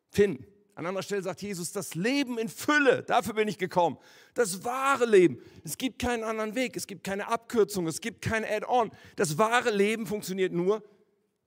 [0.09, 0.45] finden.
[0.75, 3.97] An anderer Stelle sagt Jesus, das Leben in Fülle, dafür bin ich gekommen.
[4.33, 5.41] Das wahre Leben.
[5.65, 8.89] Es gibt keinen anderen Weg, es gibt keine Abkürzung, es gibt kein Add-on.
[9.17, 10.81] Das wahre Leben funktioniert nur,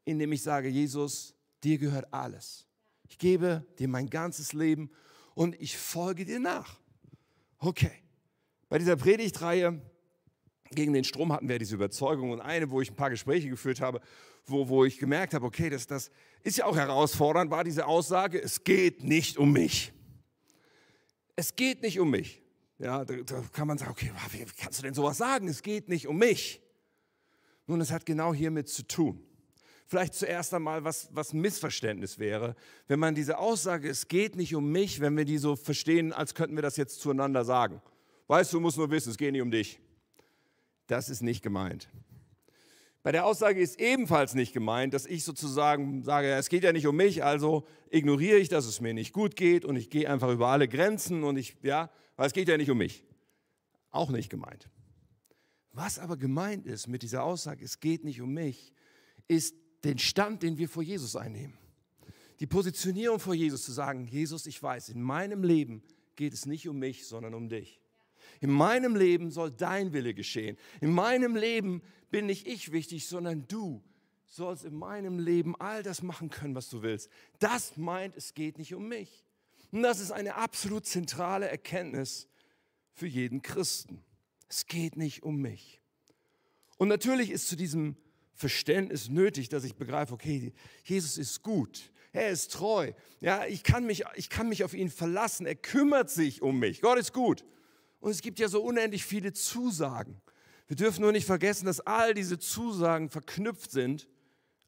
[0.04, 2.66] indem ich sage, Jesus, dir gehört alles.
[3.08, 4.90] Ich gebe dir mein ganzes Leben
[5.34, 6.78] und ich folge dir nach.
[7.56, 8.02] Okay,
[8.68, 9.80] bei dieser Predigtreihe
[10.74, 13.80] gegen den Strom hatten wir diese Überzeugung und eine, wo ich ein paar Gespräche geführt
[13.80, 14.00] habe,
[14.46, 16.10] wo, wo ich gemerkt habe, okay, das, das
[16.42, 19.92] ist ja auch herausfordernd, war diese Aussage, es geht nicht um mich.
[21.36, 22.42] Es geht nicht um mich.
[22.78, 25.46] Ja, da, da kann man sagen, okay, wie kannst du denn sowas sagen?
[25.48, 26.60] Es geht nicht um mich.
[27.66, 29.22] Nun, es hat genau hiermit zu tun.
[29.86, 32.56] Vielleicht zuerst einmal, was, was Missverständnis wäre,
[32.88, 36.34] wenn man diese Aussage, es geht nicht um mich, wenn wir die so verstehen, als
[36.34, 37.82] könnten wir das jetzt zueinander sagen.
[38.26, 39.78] Weißt du, du musst nur wissen, es geht nicht um dich.
[40.86, 41.88] Das ist nicht gemeint.
[43.02, 46.86] Bei der Aussage ist ebenfalls nicht gemeint, dass ich sozusagen sage, es geht ja nicht
[46.86, 50.30] um mich, also ignoriere ich, dass es mir nicht gut geht und ich gehe einfach
[50.30, 53.04] über alle Grenzen und ich, ja, weil es geht ja nicht um mich.
[53.90, 54.70] Auch nicht gemeint.
[55.72, 58.72] Was aber gemeint ist mit dieser Aussage, es geht nicht um mich,
[59.26, 61.58] ist den Stand, den wir vor Jesus einnehmen.
[62.38, 65.82] Die Positionierung vor Jesus zu sagen, Jesus, ich weiß, in meinem Leben
[66.14, 67.81] geht es nicht um mich, sondern um dich.
[68.42, 70.58] In meinem Leben soll dein Wille geschehen.
[70.80, 73.82] In meinem Leben bin nicht ich wichtig, sondern du
[74.26, 77.08] sollst in meinem Leben all das machen können, was du willst.
[77.38, 79.24] Das meint, es geht nicht um mich.
[79.70, 82.28] Und das ist eine absolut zentrale Erkenntnis
[82.92, 84.02] für jeden Christen.
[84.48, 85.80] Es geht nicht um mich.
[86.78, 87.96] Und natürlich ist zu diesem
[88.34, 90.52] Verständnis nötig, dass ich begreife, okay,
[90.82, 91.92] Jesus ist gut.
[92.12, 92.92] Er ist treu.
[93.20, 95.46] Ja, ich kann mich, ich kann mich auf ihn verlassen.
[95.46, 96.80] Er kümmert sich um mich.
[96.80, 97.44] Gott ist gut.
[98.02, 100.20] Und es gibt ja so unendlich viele Zusagen.
[100.66, 104.08] Wir dürfen nur nicht vergessen, dass all diese Zusagen verknüpft sind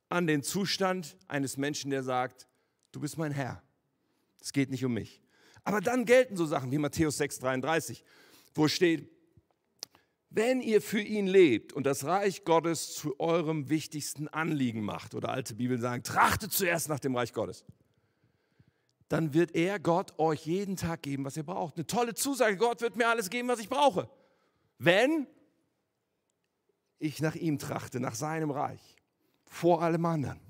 [0.09, 2.47] an den Zustand eines Menschen, der sagt,
[2.92, 3.61] du bist mein Herr.
[4.40, 5.20] Es geht nicht um mich.
[5.64, 8.05] Aber dann gelten so Sachen wie Matthäus 6:33,
[8.55, 9.11] wo steht,
[10.31, 15.31] wenn ihr für ihn lebt und das Reich Gottes zu eurem wichtigsten Anliegen macht, oder
[15.31, 17.64] alte Bibel sagen, trachtet zuerst nach dem Reich Gottes
[19.14, 21.77] dann wird er, Gott, euch jeden Tag geben, was ihr braucht.
[21.77, 24.11] Eine tolle Zusage, Gott wird mir alles geben, was ich brauche.
[24.79, 25.29] Wenn
[26.98, 28.96] ich nach ihm trachte, nach seinem Reich,
[29.44, 30.40] vor allem anderen.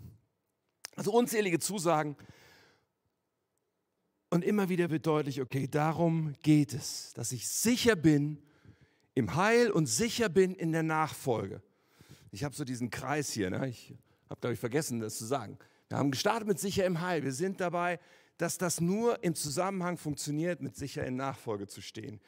[0.97, 2.17] Also unzählige Zusagen.
[4.31, 8.43] Und immer wieder wird deutlich, okay, darum geht es, dass ich sicher bin
[9.13, 11.61] im Heil und sicher bin in der Nachfolge.
[12.31, 13.69] Ich habe so diesen Kreis hier, ne?
[13.69, 13.95] ich
[14.31, 15.59] habe, glaube ich, vergessen, das zu sagen.
[15.91, 17.25] Wir haben gestartet mit sicher im Heil.
[17.25, 18.01] Wir sind dabei,
[18.39, 22.21] dass das nur im Zusammenhang funktioniert, mit sicher in Nachfolge zu stehen.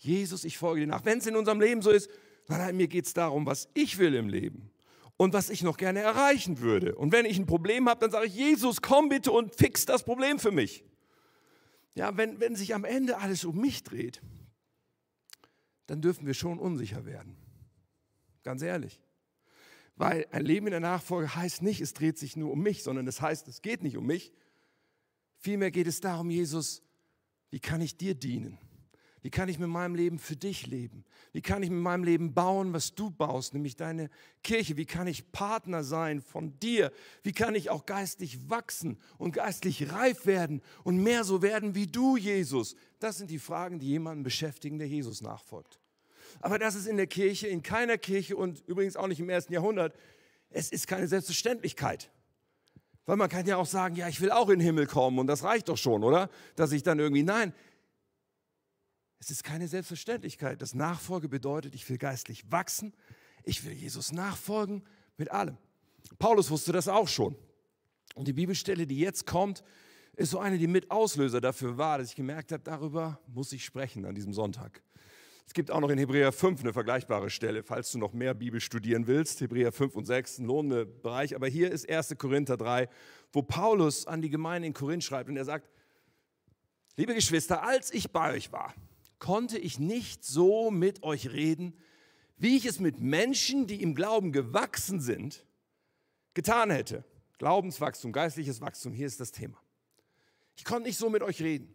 [0.00, 1.04] Jesus, ich folge dir nach.
[1.04, 2.10] Wenn es in unserem Leben so ist,
[2.48, 4.70] nein, nein, mir geht es darum, was ich will im Leben
[5.16, 6.94] und was ich noch gerne erreichen würde.
[6.94, 10.02] Und wenn ich ein Problem habe, dann sage ich, Jesus, komm bitte und fix das
[10.02, 10.84] Problem für mich.
[11.94, 14.20] Ja, wenn, wenn sich am Ende alles um mich dreht,
[15.86, 17.36] dann dürfen wir schon unsicher werden.
[18.42, 19.00] Ganz ehrlich.
[19.96, 23.06] Weil ein Leben in der Nachfolge heißt nicht, es dreht sich nur um mich, sondern
[23.06, 24.32] es heißt, es geht nicht um mich.
[25.44, 26.80] Vielmehr geht es darum, Jesus,
[27.50, 28.56] wie kann ich dir dienen?
[29.20, 31.04] Wie kann ich mit meinem Leben für dich leben?
[31.32, 34.08] Wie kann ich mit meinem Leben bauen, was du baust, nämlich deine
[34.42, 34.78] Kirche?
[34.78, 36.90] Wie kann ich Partner sein von dir?
[37.22, 41.88] Wie kann ich auch geistlich wachsen und geistlich reif werden und mehr so werden wie
[41.88, 42.74] du, Jesus?
[42.98, 45.78] Das sind die Fragen, die jemanden beschäftigen, der Jesus nachfolgt.
[46.40, 49.52] Aber das ist in der Kirche, in keiner Kirche und übrigens auch nicht im ersten
[49.52, 49.94] Jahrhundert,
[50.48, 52.10] es ist keine Selbstverständlichkeit.
[53.06, 55.26] Weil man kann ja auch sagen, ja, ich will auch in den Himmel kommen und
[55.26, 56.30] das reicht doch schon, oder?
[56.56, 57.52] Dass ich dann irgendwie, nein,
[59.18, 60.60] es ist keine Selbstverständlichkeit.
[60.60, 62.94] Das Nachfolge bedeutet, ich will geistlich wachsen,
[63.42, 64.84] ich will Jesus nachfolgen
[65.16, 65.56] mit allem.
[66.18, 67.36] Paulus wusste das auch schon.
[68.14, 69.64] Und die Bibelstelle, die jetzt kommt,
[70.16, 73.64] ist so eine, die mit Auslöser dafür war, dass ich gemerkt habe, darüber muss ich
[73.64, 74.82] sprechen an diesem Sonntag.
[75.46, 78.60] Es gibt auch noch in Hebräer 5 eine vergleichbare Stelle, falls du noch mehr Bibel
[78.60, 79.40] studieren willst.
[79.40, 81.36] Hebräer 5 und 6, ein lohnender Bereich.
[81.36, 82.16] Aber hier ist 1.
[82.18, 82.88] Korinther 3,
[83.32, 85.70] wo Paulus an die Gemeinde in Korinth schreibt und er sagt,
[86.96, 88.74] liebe Geschwister, als ich bei euch war,
[89.18, 91.78] konnte ich nicht so mit euch reden,
[92.36, 95.46] wie ich es mit Menschen, die im Glauben gewachsen sind,
[96.32, 97.04] getan hätte.
[97.38, 99.58] Glaubenswachstum, geistliches Wachstum, hier ist das Thema.
[100.56, 101.74] Ich konnte nicht so mit euch reden.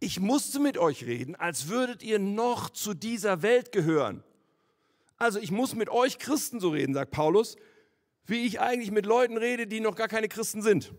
[0.00, 4.22] Ich musste mit euch reden, als würdet ihr noch zu dieser Welt gehören.
[5.16, 7.56] Also ich muss mit euch Christen so reden, sagt Paulus,
[8.26, 10.92] wie ich eigentlich mit Leuten rede, die noch gar keine Christen sind.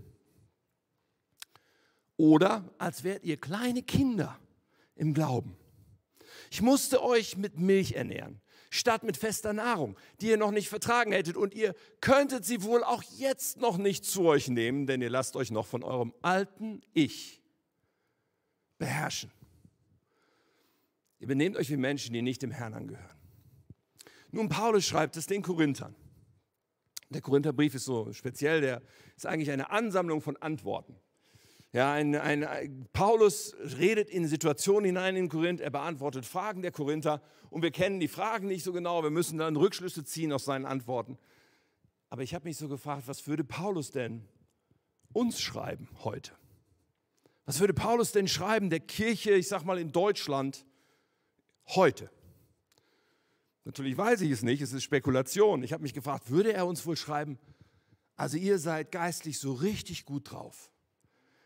[2.17, 4.39] Oder als wärt ihr kleine Kinder
[4.95, 5.57] im Glauben.
[6.49, 11.11] Ich musste euch mit Milch ernähren, statt mit fester Nahrung, die ihr noch nicht vertragen
[11.11, 11.35] hättet.
[11.35, 15.35] Und ihr könntet sie wohl auch jetzt noch nicht zu euch nehmen, denn ihr lasst
[15.35, 17.44] euch noch von eurem alten Ich
[18.77, 19.31] beherrschen.
[21.19, 23.17] Ihr benehmt euch wie Menschen, die nicht dem Herrn angehören.
[24.31, 25.95] Nun, Paulus schreibt es den Korinthern.
[27.09, 28.81] Der Korintherbrief ist so speziell, der
[29.15, 30.95] ist eigentlich eine Ansammlung von Antworten.
[31.71, 37.21] Ja, ein, ein, Paulus redet in Situationen hinein in Korinth, er beantwortet Fragen der Korinther
[37.49, 40.65] und wir kennen die Fragen nicht so genau, wir müssen dann Rückschlüsse ziehen aus seinen
[40.65, 41.17] Antworten.
[42.09, 44.25] Aber ich habe mich so gefragt, was würde Paulus denn
[45.11, 46.31] uns schreiben heute?
[47.45, 50.65] Was würde Paulus denn schreiben der Kirche, ich sag mal in Deutschland,
[51.67, 52.09] heute?
[53.65, 55.63] Natürlich weiß ich es nicht, es ist Spekulation.
[55.63, 57.39] Ich habe mich gefragt, würde er uns wohl schreiben,
[58.15, 60.71] also ihr seid geistlich so richtig gut drauf.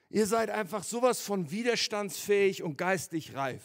[0.10, 3.64] Ihr seid einfach sowas von widerstandsfähig und geistig reif.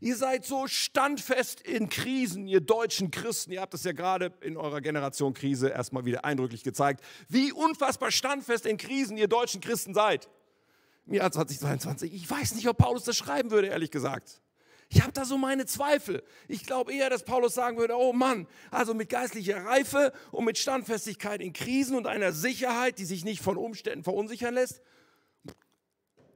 [0.00, 3.52] Ihr seid so standfest in Krisen, ihr deutschen Christen.
[3.52, 8.10] Ihr habt es ja gerade in eurer Generation Krise erstmal wieder eindrücklich gezeigt, wie unfassbar
[8.10, 10.28] standfest in Krisen ihr deutschen Christen seid.
[11.08, 12.12] Im Jahr 2022.
[12.12, 14.42] Ich weiß nicht, ob Paulus das schreiben würde, ehrlich gesagt.
[14.90, 16.22] Ich habe da so meine Zweifel.
[16.48, 20.58] Ich glaube eher, dass Paulus sagen würde, oh Mann, also mit geistlicher Reife und mit
[20.58, 24.82] Standfestigkeit in Krisen und einer Sicherheit, die sich nicht von Umständen verunsichern lässt,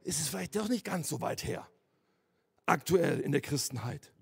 [0.03, 1.67] ist es vielleicht doch nicht ganz so weit her,
[2.65, 4.12] aktuell in der Christenheit.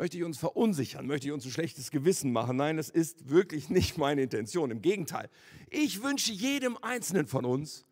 [0.00, 1.06] Möchte ich uns verunsichern?
[1.06, 2.56] Möchte ich uns ein schlechtes Gewissen machen?
[2.56, 4.70] Nein, das ist wirklich nicht meine Intention.
[4.70, 5.28] Im Gegenteil.
[5.68, 7.84] Ich wünsche jedem Einzelnen von uns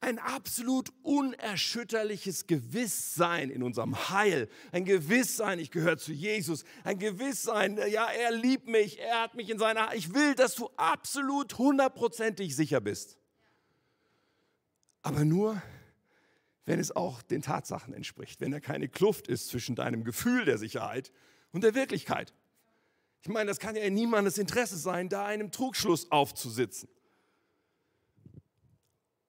[0.00, 4.48] ein absolut unerschütterliches Gewisssein in unserem Heil.
[4.72, 6.64] Ein Gewisssein, ich gehöre zu Jesus.
[6.82, 9.94] Ein Gewisssein, ja, er liebt mich, er hat mich in seiner...
[9.94, 13.18] Ich will, dass du absolut hundertprozentig sicher bist
[15.02, 15.60] aber nur,
[16.64, 20.58] wenn es auch den Tatsachen entspricht, wenn da keine Kluft ist zwischen deinem Gefühl der
[20.58, 21.12] Sicherheit
[21.52, 22.32] und der Wirklichkeit.
[23.22, 26.88] Ich meine, das kann ja in niemandes Interesse sein, da einem Trugschluss aufzusitzen.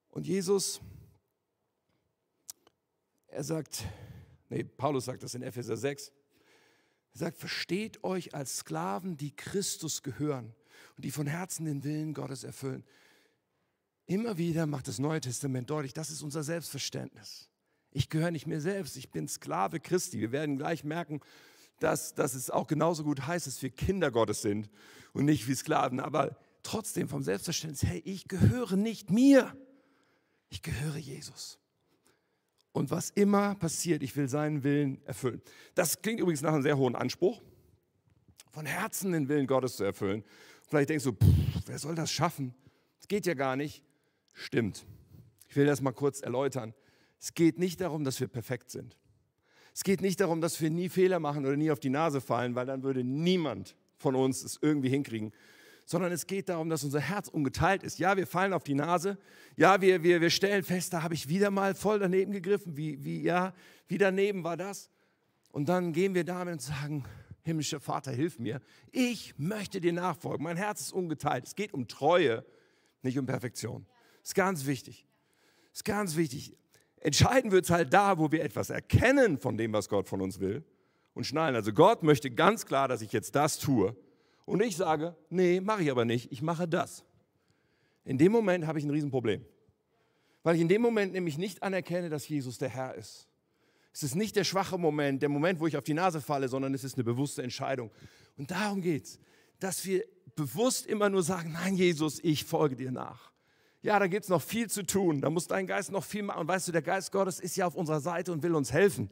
[0.09, 0.81] Und Jesus,
[3.27, 3.83] er sagt,
[4.49, 6.11] nee, Paulus sagt das in Epheser 6,
[7.13, 10.55] er sagt, versteht euch als Sklaven, die Christus gehören
[10.95, 12.83] und die von Herzen den Willen Gottes erfüllen.
[14.05, 17.49] Immer wieder macht das Neue Testament deutlich, das ist unser Selbstverständnis.
[17.91, 20.19] Ich gehöre nicht mir selbst, ich bin Sklave Christi.
[20.19, 21.21] Wir werden gleich merken,
[21.79, 24.69] dass, dass es auch genauso gut heißt, dass wir Kinder Gottes sind
[25.13, 25.99] und nicht wie Sklaven.
[25.99, 29.55] Aber trotzdem vom Selbstverständnis, hey, ich gehöre nicht mir,
[30.49, 31.59] ich gehöre Jesus.
[32.71, 35.41] Und was immer passiert, ich will seinen Willen erfüllen.
[35.75, 37.41] Das klingt übrigens nach einem sehr hohen Anspruch,
[38.51, 40.23] von Herzen den Willen Gottes zu erfüllen.
[40.67, 42.55] Vielleicht denkst du, pff, wer soll das schaffen?
[42.97, 43.83] Das geht ja gar nicht.
[44.33, 44.85] Stimmt.
[45.47, 46.73] Ich will das mal kurz erläutern.
[47.19, 48.97] Es geht nicht darum, dass wir perfekt sind.
[49.73, 52.55] Es geht nicht darum, dass wir nie Fehler machen oder nie auf die Nase fallen,
[52.55, 55.31] weil dann würde niemand von uns es irgendwie hinkriegen.
[55.85, 57.99] Sondern es geht darum, dass unser Herz ungeteilt ist.
[57.99, 59.17] Ja, wir fallen auf die Nase.
[59.57, 62.77] Ja, wir, wir, wir stellen fest, da habe ich wieder mal voll daneben gegriffen.
[62.77, 63.53] Wie, wie, ja,
[63.87, 64.89] wie daneben war das?
[65.51, 67.03] Und dann gehen wir damit und sagen,
[67.43, 68.61] himmlischer Vater, hilf mir.
[68.91, 70.43] Ich möchte dir nachfolgen.
[70.43, 71.45] Mein Herz ist ungeteilt.
[71.45, 72.45] Es geht um Treue,
[73.01, 73.85] nicht um Perfektion.
[74.21, 75.05] Das ist ganz wichtig.
[75.71, 76.55] Das ist ganz wichtig.
[77.03, 80.39] Entscheiden wird es halt da, wo wir etwas erkennen von dem, was Gott von uns
[80.39, 80.63] will
[81.13, 81.53] und schnallen.
[81.53, 83.93] Also Gott möchte ganz klar, dass ich jetzt das tue.
[84.45, 87.03] Und ich sage, nee, mache ich aber nicht, ich mache das.
[88.05, 89.45] In dem Moment habe ich ein Riesenproblem.
[90.43, 93.27] Weil ich in dem Moment nämlich nicht anerkenne, dass Jesus der Herr ist.
[93.91, 96.73] Es ist nicht der schwache Moment, der Moment, wo ich auf die Nase falle, sondern
[96.73, 97.91] es ist eine bewusste Entscheidung.
[98.37, 99.19] Und darum geht es,
[99.59, 100.05] dass wir
[100.37, 103.32] bewusst immer nur sagen, nein Jesus, ich folge dir nach
[103.83, 106.39] ja, da gibt es noch viel zu tun, da muss dein Geist noch viel machen.
[106.39, 109.11] Und weißt du, der Geist Gottes ist ja auf unserer Seite und will uns helfen.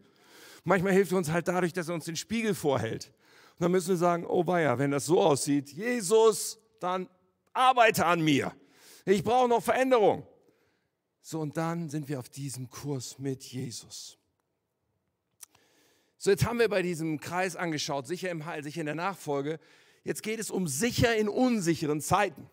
[0.64, 3.12] Manchmal hilft er uns halt dadurch, dass er uns den Spiegel vorhält.
[3.52, 7.10] Und dann müssen wir sagen, oh weia, wenn das so aussieht, Jesus, dann
[7.52, 8.56] arbeite an mir.
[9.04, 10.26] Ich brauche noch Veränderung.
[11.20, 14.18] So, und dann sind wir auf diesem Kurs mit Jesus.
[16.18, 19.60] So, jetzt haben wir bei diesem Kreis angeschaut, sicher im Heil, sicher in der Nachfolge.
[20.06, 22.50] Jetzt geht es um sicher in unsicheren Zeiten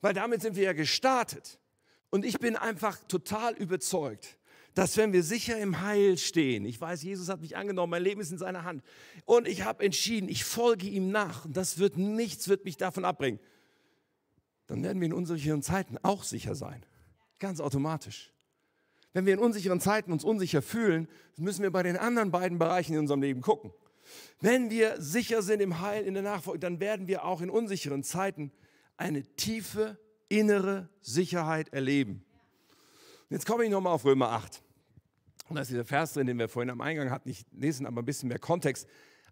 [0.00, 1.58] weil damit sind wir ja gestartet.
[2.10, 4.38] Und ich bin einfach total überzeugt,
[4.74, 8.20] dass wenn wir sicher im Heil stehen, ich weiß, Jesus hat mich angenommen, mein Leben
[8.20, 8.82] ist in seiner Hand
[9.24, 13.04] und ich habe entschieden, ich folge ihm nach und das wird nichts wird mich davon
[13.04, 13.40] abbringen,
[14.68, 16.84] dann werden wir in unsicheren Zeiten auch sicher sein.
[17.38, 18.32] Ganz automatisch.
[19.12, 22.92] Wenn wir in unsicheren Zeiten uns unsicher fühlen, müssen wir bei den anderen beiden Bereichen
[22.92, 23.72] in unserem Leben gucken.
[24.40, 28.02] Wenn wir sicher sind im Heil, in der Nachfolge, dann werden wir auch in unsicheren
[28.02, 28.52] Zeiten
[28.98, 32.24] eine tiefe innere Sicherheit erleben.
[33.30, 34.62] Jetzt komme ich nochmal auf Römer 8.
[35.48, 37.30] Und da ist dieser Vers drin, den wir vorhin am Eingang hatten.
[37.30, 38.86] Ich lese aber ein bisschen mehr Kontext.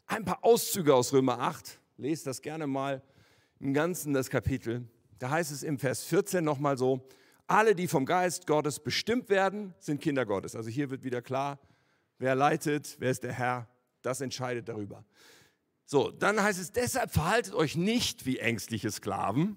[0.06, 1.78] Ein paar Auszüge aus Römer 8.
[1.98, 3.02] Lest das gerne mal
[3.60, 4.88] im Ganzen, das Kapitel.
[5.18, 7.06] Da heißt es im Vers 14 nochmal so,
[7.46, 10.56] alle, die vom Geist Gottes bestimmt werden, sind Kinder Gottes.
[10.56, 11.58] Also hier wird wieder klar,
[12.18, 13.68] wer leitet, wer ist der Herr,
[14.02, 15.04] das entscheidet darüber.
[15.88, 19.56] So, dann heißt es, deshalb verhaltet euch nicht wie ängstliche Sklaven.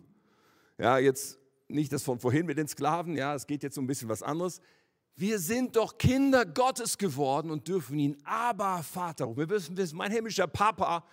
[0.77, 3.87] Ja, jetzt nicht das von vorhin mit den Sklaven, ja, es geht jetzt um ein
[3.87, 4.61] bisschen was anderes.
[5.15, 9.39] Wir sind doch Kinder Gottes geworden und dürfen ihn aber Vater rufen.
[9.39, 11.03] Wir müssen wissen, mein himmlischer Papa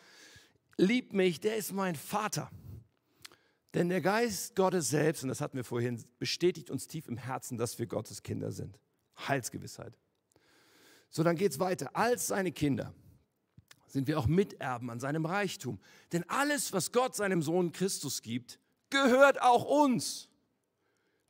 [0.77, 2.51] liebt mich, der ist mein Vater.
[3.75, 7.59] Denn der Geist Gottes selbst, und das hatten wir vorhin, bestätigt uns tief im Herzen,
[7.59, 8.79] dass wir Gottes Kinder sind.
[9.27, 9.99] Heilsgewissheit.
[11.09, 11.91] So, dann geht es weiter.
[11.97, 12.95] Als seine Kinder
[13.97, 15.81] sind wir auch Miterben an seinem Reichtum.
[16.13, 20.29] Denn alles, was Gott seinem Sohn Christus gibt, gehört auch uns.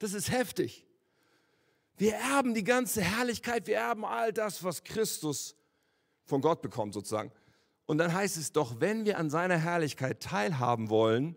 [0.00, 0.84] Das ist heftig.
[1.96, 5.54] Wir erben die ganze Herrlichkeit, wir erben all das, was Christus
[6.24, 7.30] von Gott bekommt sozusagen.
[7.86, 11.36] Und dann heißt es doch, wenn wir an seiner Herrlichkeit teilhaben wollen,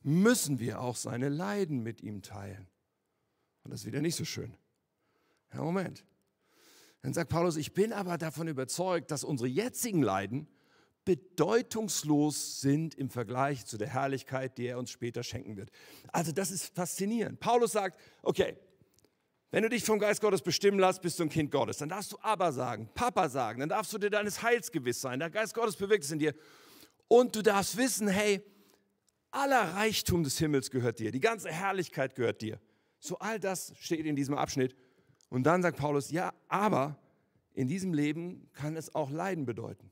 [0.00, 2.66] müssen wir auch seine Leiden mit ihm teilen.
[3.62, 4.56] Und das ist wieder nicht so schön.
[5.52, 6.02] Ja, Moment.
[7.04, 10.48] Dann sagt Paulus, ich bin aber davon überzeugt, dass unsere jetzigen Leiden
[11.04, 15.68] bedeutungslos sind im Vergleich zu der Herrlichkeit, die er uns später schenken wird.
[16.12, 17.40] Also das ist faszinierend.
[17.40, 18.56] Paulus sagt, okay,
[19.50, 21.76] wenn du dich vom Geist Gottes bestimmen lässt, bist du ein Kind Gottes.
[21.76, 25.18] Dann darfst du aber sagen, Papa sagen, dann darfst du dir deines Heils gewiss sein.
[25.18, 26.34] Der Geist Gottes bewirkt es in dir.
[27.06, 28.42] Und du darfst wissen, hey,
[29.30, 32.58] aller Reichtum des Himmels gehört dir, die ganze Herrlichkeit gehört dir.
[32.98, 34.74] So all das steht in diesem Abschnitt.
[35.34, 36.96] Und dann sagt Paulus, ja, aber
[37.54, 39.90] in diesem Leben kann es auch Leiden bedeuten.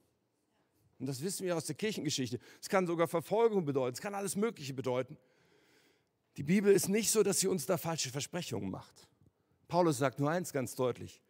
[1.00, 2.38] Und das wissen wir aus der Kirchengeschichte.
[2.60, 5.16] Es kann sogar Verfolgung bedeuten, es kann alles Mögliche bedeuten.
[6.36, 9.08] Die Bibel ist nicht so, dass sie uns da falsche Versprechungen macht.
[9.66, 11.20] Paulus sagt nur eins ganz deutlich.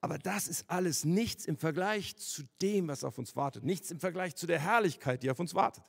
[0.00, 3.64] Aber das ist alles nichts im Vergleich zu dem, was auf uns wartet.
[3.64, 5.82] Nichts im Vergleich zu der Herrlichkeit, die auf uns wartet.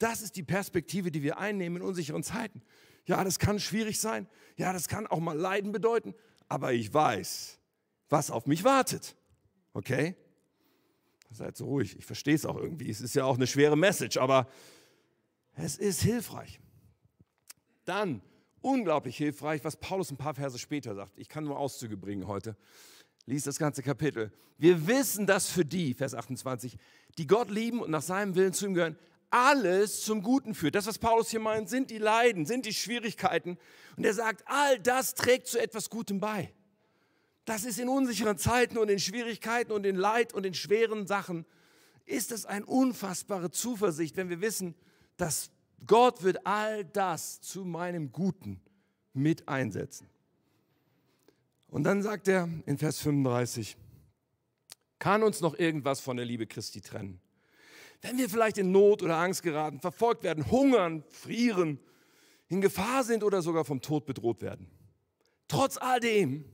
[0.00, 2.62] Das ist die Perspektive, die wir einnehmen in unsicheren Zeiten.
[3.06, 4.26] Ja, das kann schwierig sein.
[4.56, 6.16] Ja, das kann auch mal Leiden bedeuten
[6.48, 7.58] aber ich weiß,
[8.08, 9.16] was auf mich wartet.
[9.72, 10.16] Okay?
[11.30, 12.88] Seid so ruhig, ich verstehe es auch irgendwie.
[12.88, 14.48] Es ist ja auch eine schwere Message, aber
[15.56, 16.60] es ist hilfreich.
[17.84, 18.22] Dann
[18.60, 21.18] unglaublich hilfreich, was Paulus ein paar Verse später sagt.
[21.18, 22.56] Ich kann nur Auszüge bringen heute.
[23.26, 24.32] Lies das ganze Kapitel.
[24.58, 26.76] Wir wissen, dass für die, Vers 28,
[27.18, 28.96] die Gott lieben und nach seinem Willen zu ihm gehören,
[29.34, 30.76] alles zum Guten führt.
[30.76, 33.58] Das, was Paulus hier meint, sind die Leiden, sind die Schwierigkeiten.
[33.96, 36.54] Und er sagt, all das trägt zu etwas Gutem bei.
[37.44, 41.46] Das ist in unsicheren Zeiten und in Schwierigkeiten und in Leid und in schweren Sachen,
[42.06, 44.76] ist es eine unfassbare Zuversicht, wenn wir wissen,
[45.16, 45.50] dass
[45.84, 48.60] Gott wird all das zu meinem Guten
[49.14, 50.08] mit einsetzen.
[51.66, 53.76] Und dann sagt er in Vers 35,
[55.00, 57.20] kann uns noch irgendwas von der Liebe Christi trennen?
[58.02, 61.78] Wenn wir vielleicht in Not oder Angst geraten, verfolgt werden, hungern, frieren,
[62.48, 64.70] in Gefahr sind oder sogar vom Tod bedroht werden.
[65.48, 66.44] Trotz all dem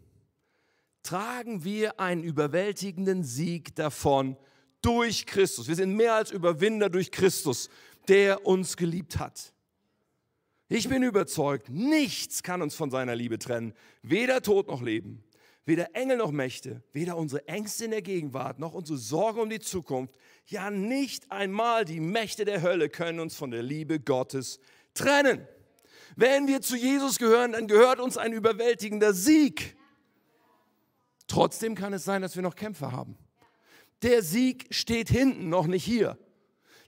[1.02, 4.36] tragen wir einen überwältigenden Sieg davon
[4.82, 5.68] durch Christus.
[5.68, 7.68] Wir sind mehr als Überwinder durch Christus,
[8.08, 9.52] der uns geliebt hat.
[10.68, 15.24] Ich bin überzeugt, nichts kann uns von seiner Liebe trennen, weder Tod noch Leben,
[15.66, 19.60] weder Engel noch Mächte, weder unsere Ängste in der Gegenwart noch unsere Sorge um die
[19.60, 24.58] Zukunft, ja nicht einmal die Mächte der Hölle können uns von der Liebe Gottes
[24.94, 25.46] trennen.
[26.16, 29.76] Wenn wir zu Jesus gehören, dann gehört uns ein überwältigender Sieg.
[31.28, 33.16] Trotzdem kann es sein, dass wir noch Kämpfe haben.
[34.02, 36.18] Der Sieg steht hinten, noch nicht hier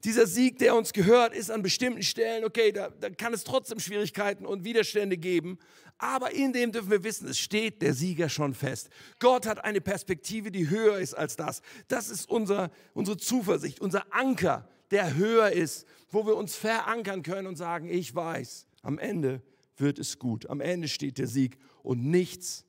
[0.04, 3.78] dieser Sieg, der uns gehört, ist an bestimmten Stellen, okay, da, da kann es trotzdem
[3.78, 5.58] Schwierigkeiten und Widerstände geben.
[5.98, 8.90] Aber in dem dürfen wir wissen, es steht der Sieger schon fest.
[9.20, 11.62] Gott hat eine Perspektive, die höher ist als das.
[11.86, 17.46] Das ist unser, unsere Zuversicht, unser Anker, der höher ist, wo wir uns verankern können
[17.46, 19.42] und sagen, ich weiß, am Ende
[19.76, 20.50] wird es gut.
[20.50, 22.64] Am Ende steht der Sieg und nichts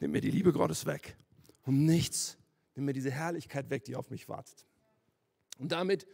[0.00, 1.16] nimmt mir die Liebe Gottes weg.
[1.64, 2.38] Und nichts
[2.74, 4.64] nimmt mir diese Herrlichkeit weg, die auf mich wartet.
[5.58, 6.06] Und damit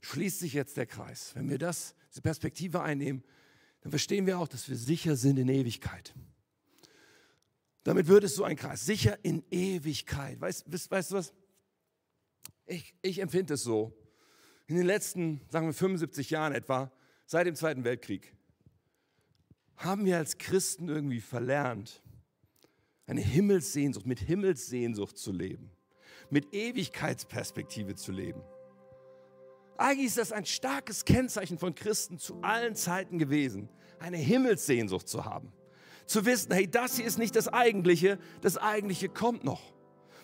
[0.00, 1.34] schließt sich jetzt der Kreis.
[1.34, 3.24] Wenn wir das, diese Perspektive einnehmen,
[3.80, 6.14] dann verstehen wir auch, dass wir sicher sind in Ewigkeit.
[7.84, 10.40] Damit wird es so ein Kreis, sicher in Ewigkeit.
[10.40, 11.32] Weißt, weißt, weißt du was?
[12.66, 13.96] Ich, ich empfinde es so.
[14.66, 16.92] In den letzten, sagen wir 75 Jahren etwa,
[17.24, 18.34] seit dem Zweiten Weltkrieg,
[19.76, 22.02] haben wir als Christen irgendwie verlernt,
[23.06, 25.70] eine Himmelssehnsucht, mit Himmelssehnsucht zu leben,
[26.28, 28.42] mit Ewigkeitsperspektive zu leben.
[29.78, 33.68] Eigentlich ist das ein starkes Kennzeichen von Christen zu allen Zeiten gewesen,
[34.00, 35.52] eine Himmelssehnsucht zu haben.
[36.04, 39.62] Zu wissen, hey, das hier ist nicht das Eigentliche, das Eigentliche kommt noch.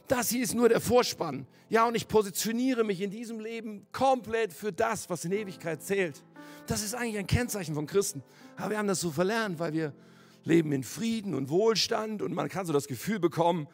[0.08, 1.46] Das hier ist nur der Vorspann.
[1.68, 6.24] Ja, und ich positioniere mich in diesem Leben komplett für das, was in Ewigkeit zählt.
[6.66, 8.22] Das ist eigentlich ein Kennzeichen von Christen.
[8.56, 9.94] Aber wir haben das so verlernt, weil wir
[10.42, 13.68] leben in Frieden und Wohlstand und man kann so das Gefühl bekommen,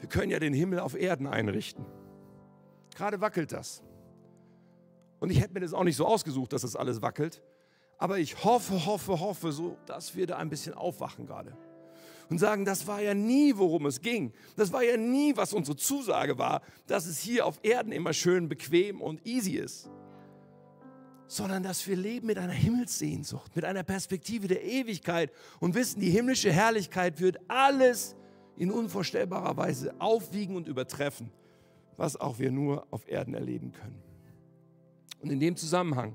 [0.00, 1.84] wir können ja den Himmel auf Erden einrichten.
[2.96, 3.82] Gerade wackelt das.
[5.20, 7.42] Und ich hätte mir das auch nicht so ausgesucht, dass das alles wackelt.
[7.98, 11.56] Aber ich hoffe, hoffe, hoffe so, dass wir da ein bisschen aufwachen gerade.
[12.28, 14.32] Und sagen, das war ja nie, worum es ging.
[14.56, 18.48] Das war ja nie, was unsere Zusage war, dass es hier auf Erden immer schön
[18.48, 19.88] bequem und easy ist.
[21.28, 26.10] Sondern dass wir leben mit einer Himmelssehnsucht, mit einer Perspektive der Ewigkeit und wissen, die
[26.10, 28.16] himmlische Herrlichkeit wird alles
[28.56, 31.30] in unvorstellbarer Weise aufwiegen und übertreffen,
[31.96, 34.05] was auch wir nur auf Erden erleben können.
[35.26, 36.14] Und in dem Zusammenhang,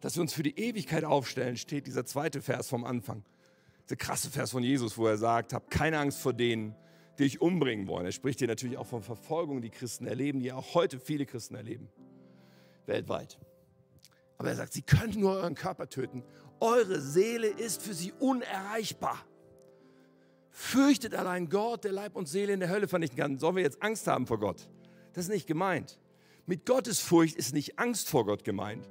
[0.00, 3.22] dass wir uns für die Ewigkeit aufstellen, steht dieser zweite Vers vom Anfang.
[3.88, 6.74] Der krasse Vers von Jesus, wo er sagt, habt keine Angst vor denen,
[7.18, 8.04] die euch umbringen wollen.
[8.04, 11.54] Er spricht hier natürlich auch von Verfolgung, die Christen erleben, die auch heute viele Christen
[11.54, 11.88] erleben,
[12.86, 13.38] weltweit.
[14.38, 16.24] Aber er sagt, sie können nur euren Körper töten.
[16.58, 19.24] Eure Seele ist für sie unerreichbar.
[20.50, 23.38] Fürchtet allein Gott, der Leib und Seele in der Hölle vernichten kann.
[23.38, 24.68] Sollen wir jetzt Angst haben vor Gott?
[25.12, 26.00] Das ist nicht gemeint.
[26.48, 28.88] Mit Gottesfurcht ist nicht Angst vor Gott gemeint,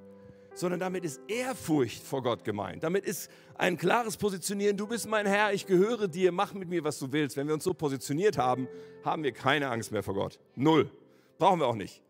[0.54, 2.84] sondern damit ist Ehrfurcht vor Gott gemeint.
[2.84, 6.84] Damit ist ein klares Positionieren, du bist mein Herr, ich gehöre dir, mach mit mir,
[6.84, 7.36] was du willst.
[7.36, 8.68] Wenn wir uns so positioniert haben,
[9.04, 10.40] haben wir keine Angst mehr vor Gott.
[10.54, 10.92] Null.
[11.40, 12.04] Brauchen wir auch nicht.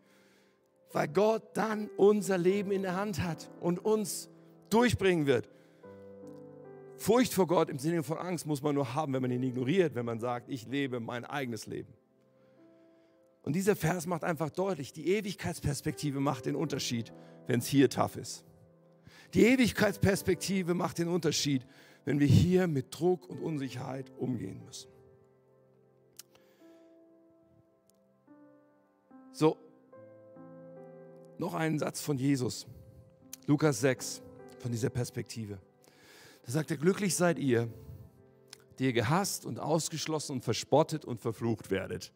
[0.92, 4.28] Weil Gott dann unser Leben in der Hand hat und uns
[4.68, 5.48] durchbringen wird.
[6.98, 9.94] Furcht vor Gott im Sinne von Angst muss man nur haben, wenn man ihn ignoriert,
[9.94, 11.94] wenn man sagt, ich lebe mein eigenes Leben.
[13.48, 17.14] Und dieser Vers macht einfach deutlich, die Ewigkeitsperspektive macht den Unterschied,
[17.46, 18.44] wenn es hier tough ist.
[19.32, 21.64] Die Ewigkeitsperspektive macht den Unterschied,
[22.04, 24.90] wenn wir hier mit Druck und Unsicherheit umgehen müssen.
[29.32, 29.56] So,
[31.38, 32.66] noch einen Satz von Jesus,
[33.46, 34.20] Lukas 6,
[34.58, 35.58] von dieser Perspektive.
[36.44, 37.66] Da sagt er, glücklich seid ihr,
[38.78, 42.12] die ihr gehasst und ausgeschlossen und verspottet und verflucht werdet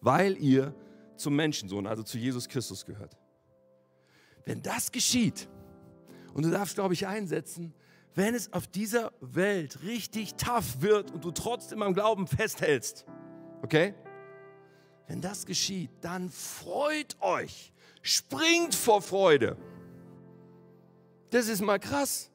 [0.00, 0.74] weil ihr
[1.16, 3.16] zum Menschensohn, also zu Jesus Christus gehört.
[4.44, 5.48] Wenn das geschieht,
[6.34, 7.74] und du darfst, glaube ich, einsetzen,
[8.14, 13.06] wenn es auf dieser Welt richtig tough wird und du trotzdem am Glauben festhältst,
[13.62, 13.94] okay?
[15.06, 17.72] Wenn das geschieht, dann freut euch.
[18.02, 19.56] Springt vor Freude.
[21.30, 22.30] Das ist mal krass.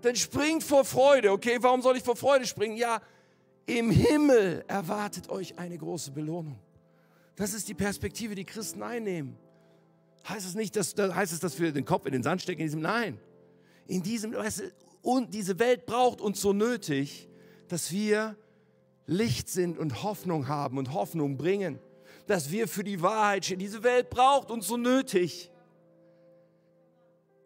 [0.00, 1.32] Dann springt vor Freude.
[1.32, 2.76] Okay, warum soll ich vor Freude springen?
[2.76, 3.00] Ja,
[3.66, 6.58] im Himmel erwartet euch eine große Belohnung.
[7.36, 9.36] Das ist die Perspektive, die Christen einnehmen.
[10.28, 12.60] Heißt es nicht, dass, heißt es, dass wir den Kopf in den Sand stecken?
[12.60, 13.18] In diesem, nein.
[13.86, 17.28] In diesem, weißt du, und diese Welt braucht uns so nötig,
[17.68, 18.36] dass wir
[19.06, 21.78] Licht sind und Hoffnung haben und Hoffnung bringen.
[22.26, 23.58] Dass wir für die Wahrheit stehen.
[23.58, 25.50] Diese Welt braucht uns so nötig.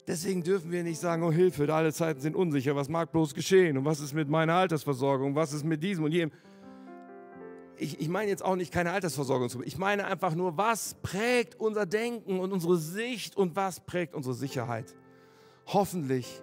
[0.08, 3.76] Deswegen dürfen wir nicht sagen, oh Hilfe, alle Zeiten sind unsicher, was mag bloß geschehen
[3.76, 6.32] und was ist mit meiner Altersversorgung, was ist mit diesem und jenem.
[7.76, 11.84] Ich, ich meine jetzt auch nicht keine Altersversorgung, ich meine einfach nur, was prägt unser
[11.84, 14.96] Denken und unsere Sicht und was prägt unsere Sicherheit.
[15.66, 16.42] Hoffentlich,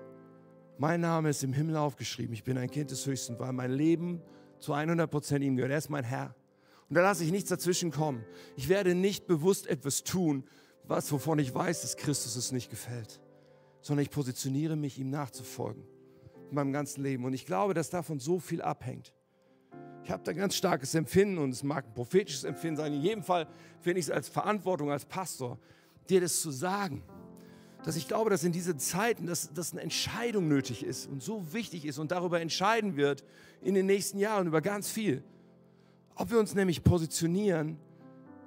[0.77, 4.21] mein Name ist im Himmel aufgeschrieben, ich bin ein Kind des Höchsten, weil mein Leben
[4.59, 5.71] zu 100 Prozent ihm gehört.
[5.71, 6.35] Er ist mein Herr.
[6.87, 8.25] Und da lasse ich nichts dazwischen kommen.
[8.55, 10.43] Ich werde nicht bewusst etwas tun,
[10.83, 13.19] was, wovon ich weiß, dass Christus es nicht gefällt
[13.85, 15.83] sondern ich positioniere mich, ihm nachzufolgen
[16.49, 17.23] in meinem ganzen Leben.
[17.23, 19.13] Und ich glaube, dass davon so viel abhängt.
[20.03, 22.93] Ich habe da ganz starkes Empfinden und es mag ein prophetisches Empfinden sein.
[22.93, 23.47] In jedem Fall
[23.81, 25.59] finde ich es als Verantwortung, als Pastor,
[26.09, 27.03] dir das zu sagen.
[27.83, 31.53] Dass ich glaube, dass in diesen Zeiten, dass, dass eine Entscheidung nötig ist und so
[31.53, 33.23] wichtig ist und darüber entscheiden wird
[33.61, 35.23] in den nächsten Jahren über ganz viel.
[36.15, 37.77] Ob wir uns nämlich positionieren,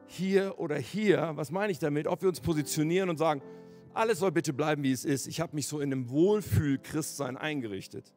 [0.08, 2.08] hier oder hier, was meine ich damit?
[2.08, 3.40] Ob wir uns positionieren und sagen,
[3.98, 5.26] alles soll bitte bleiben, wie es ist.
[5.26, 8.12] Ich habe mich so in einem Wohlfühl-Christsein eingerichtet.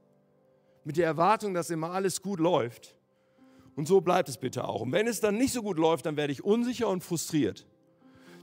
[0.84, 2.95] Mit der Erwartung, dass immer alles gut läuft.
[3.75, 4.82] Und so bleibt es bitte auch.
[4.82, 7.65] Und wenn es dann nicht so gut läuft, dann werde ich unsicher und frustriert.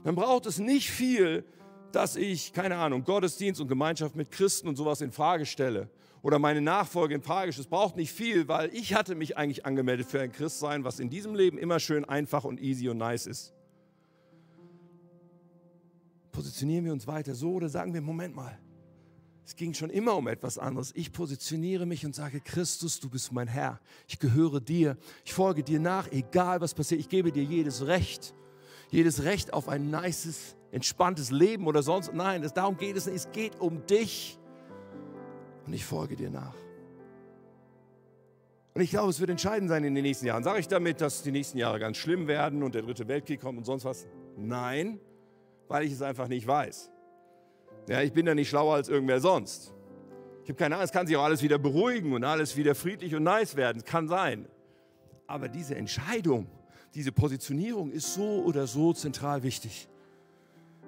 [0.03, 1.45] Dann braucht es nicht viel,
[1.91, 5.89] dass ich, keine Ahnung, Gottesdienst und Gemeinschaft mit Christen und sowas in Frage stelle
[6.21, 7.63] oder meine Nachfolge in Frage stelle.
[7.63, 11.09] Es braucht nicht viel, weil ich hatte mich eigentlich angemeldet für ein Christsein, was in
[11.09, 13.53] diesem Leben immer schön einfach und easy und nice ist
[16.39, 18.57] positionieren wir uns weiter so oder sagen wir, Moment mal,
[19.45, 20.93] es ging schon immer um etwas anderes.
[20.95, 23.81] Ich positioniere mich und sage, Christus, du bist mein Herr.
[24.07, 24.95] Ich gehöre dir.
[25.25, 27.01] Ich folge dir nach, egal was passiert.
[27.01, 28.33] Ich gebe dir jedes Recht.
[28.89, 32.13] Jedes Recht auf ein nices, entspanntes Leben oder sonst.
[32.13, 33.17] Nein, das, darum geht es nicht.
[33.17, 34.39] Es geht um dich.
[35.65, 36.55] Und ich folge dir nach.
[38.75, 40.45] Und ich glaube, es wird entscheidend sein in den nächsten Jahren.
[40.45, 43.57] Sage ich damit, dass die nächsten Jahre ganz schlimm werden und der dritte Weltkrieg kommt
[43.57, 44.07] und sonst was?
[44.37, 45.01] Nein
[45.69, 46.91] weil ich es einfach nicht weiß.
[47.87, 49.73] Ja, ich bin da nicht schlauer als irgendwer sonst.
[50.43, 53.15] Ich habe keine Ahnung, es kann sich auch alles wieder beruhigen und alles wieder friedlich
[53.15, 53.83] und nice werden.
[53.85, 54.47] Kann sein.
[55.27, 56.47] Aber diese Entscheidung,
[56.93, 59.87] diese Positionierung ist so oder so zentral wichtig.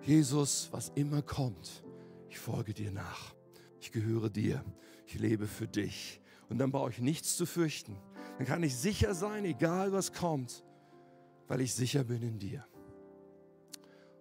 [0.01, 1.83] Jesus, was immer kommt,
[2.27, 3.35] ich folge dir nach.
[3.79, 4.63] Ich gehöre dir.
[5.05, 6.21] Ich lebe für dich.
[6.49, 7.97] Und dann brauche ich nichts zu fürchten.
[8.37, 10.63] Dann kann ich sicher sein, egal was kommt,
[11.47, 12.65] weil ich sicher bin in dir.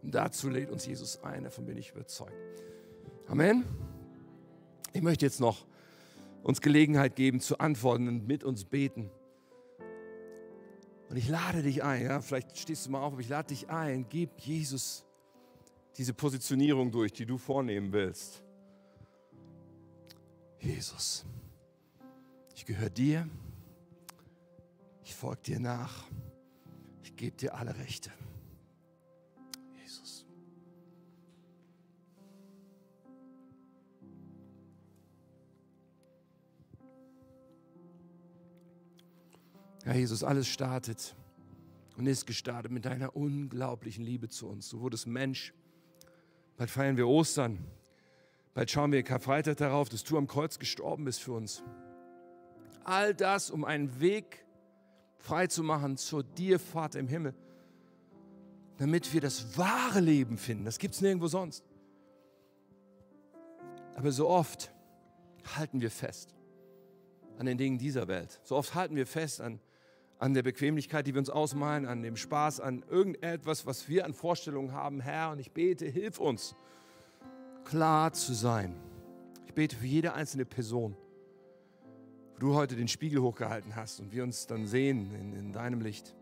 [0.02, 2.64] Und dazu lädt uns Jesus ein, davon bin ich überzeugt.
[3.26, 3.64] Amen.
[4.92, 5.66] Ich möchte jetzt noch
[6.42, 9.10] uns Gelegenheit geben zu antworten und mit uns beten.
[11.08, 13.68] Und ich lade dich ein, ja, vielleicht stehst du mal auf, aber ich lade dich
[13.68, 15.04] ein, gib Jesus
[15.96, 18.42] diese Positionierung durch, die du vornehmen willst.
[20.60, 21.24] Jesus,
[22.54, 23.28] ich gehöre dir,
[25.04, 26.04] ich folge dir nach,
[27.02, 28.10] ich gebe dir alle Rechte.
[39.90, 41.16] Herr Jesus, alles startet
[41.96, 44.68] und ist gestartet mit deiner unglaublichen Liebe zu uns.
[44.68, 45.52] Du wurdest Mensch.
[46.56, 47.58] Bald feiern wir Ostern.
[48.54, 51.64] Bald schauen wir Karfreitag darauf, dass du am Kreuz gestorben bist für uns.
[52.84, 54.46] All das, um einen Weg
[55.18, 57.34] frei zu machen zu dir, Vater im Himmel,
[58.76, 60.66] damit wir das wahre Leben finden.
[60.66, 61.64] Das gibt es nirgendwo sonst.
[63.96, 64.72] Aber so oft
[65.56, 66.36] halten wir fest
[67.38, 68.40] an den Dingen dieser Welt.
[68.44, 69.58] So oft halten wir fest an
[70.20, 74.12] an der Bequemlichkeit, die wir uns ausmalen, an dem Spaß, an irgendetwas, was wir an
[74.12, 75.00] Vorstellungen haben.
[75.00, 76.54] Herr, und ich bete, hilf uns,
[77.64, 78.76] klar zu sein.
[79.46, 80.94] Ich bete für jede einzelne Person,
[82.34, 85.80] wo du heute den Spiegel hochgehalten hast und wir uns dann sehen in, in deinem
[85.80, 86.14] Licht.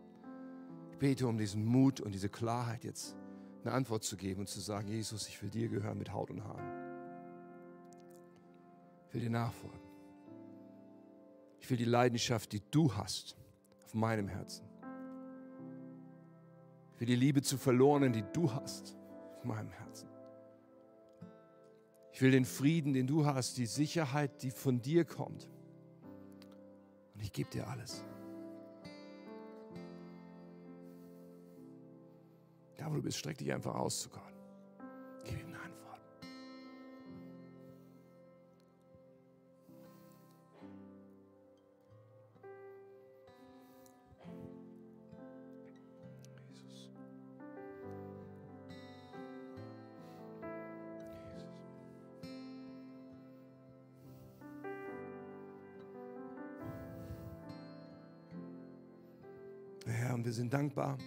[0.91, 3.17] Ich bete um diesen Mut und diese Klarheit jetzt
[3.65, 6.45] eine Antwort zu geben und zu sagen, Jesus, ich will dir gehören mit Haut und
[6.45, 6.63] Haaren.
[9.09, 9.79] Ich will dir nachfolgen.
[11.59, 13.35] Ich will die Leidenschaft, die du hast,
[13.89, 14.67] auf meinem Herzen.
[16.93, 18.95] Für die Liebe zu Verlorenen, die du hast,
[19.35, 20.07] auf meinem Herzen.
[22.11, 25.49] Ich will den Frieden, den du hast, die Sicherheit, die von dir kommt.
[27.15, 28.03] Und ich gebe dir alles.
[32.77, 34.21] Da, wo du bist, streck dich einfach aus zu Gott.
[35.23, 35.78] Gib ihm eine Antwort.
[60.29, 60.99] Wir sind dankbar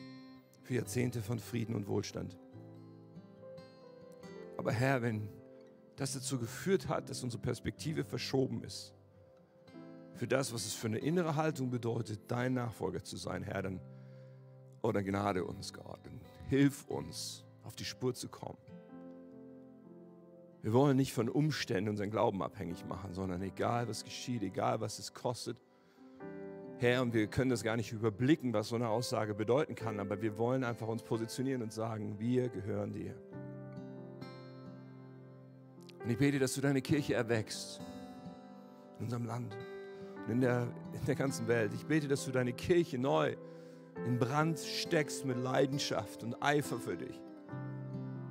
[0.64, 2.36] für Jahrzehnte von Frieden und Wohlstand.
[4.56, 5.28] Aber Herr, wenn
[5.94, 8.92] das dazu geführt hat, dass unsere Perspektive verschoben ist,
[10.14, 13.80] für das, was es für eine innere Haltung bedeutet, dein Nachfolger zu sein, Herr, dann,
[14.82, 18.58] oder oh, Gnade uns, Gott, dann hilf uns, auf die Spur zu kommen.
[20.62, 24.98] Wir wollen nicht von Umständen unseren Glauben abhängig machen, sondern egal was geschieht, egal was
[24.98, 25.58] es kostet,
[26.82, 30.20] Herr, und wir können das gar nicht überblicken, was so eine Aussage bedeuten kann, aber
[30.20, 33.14] wir wollen einfach uns positionieren und sagen, wir gehören dir.
[36.02, 37.80] Und ich bete, dass du deine Kirche erwächst
[38.98, 39.56] in unserem Land
[40.26, 41.72] und in der, in der ganzen Welt.
[41.72, 43.36] Ich bete, dass du deine Kirche neu
[44.04, 47.20] in Brand steckst mit Leidenschaft und Eifer für dich.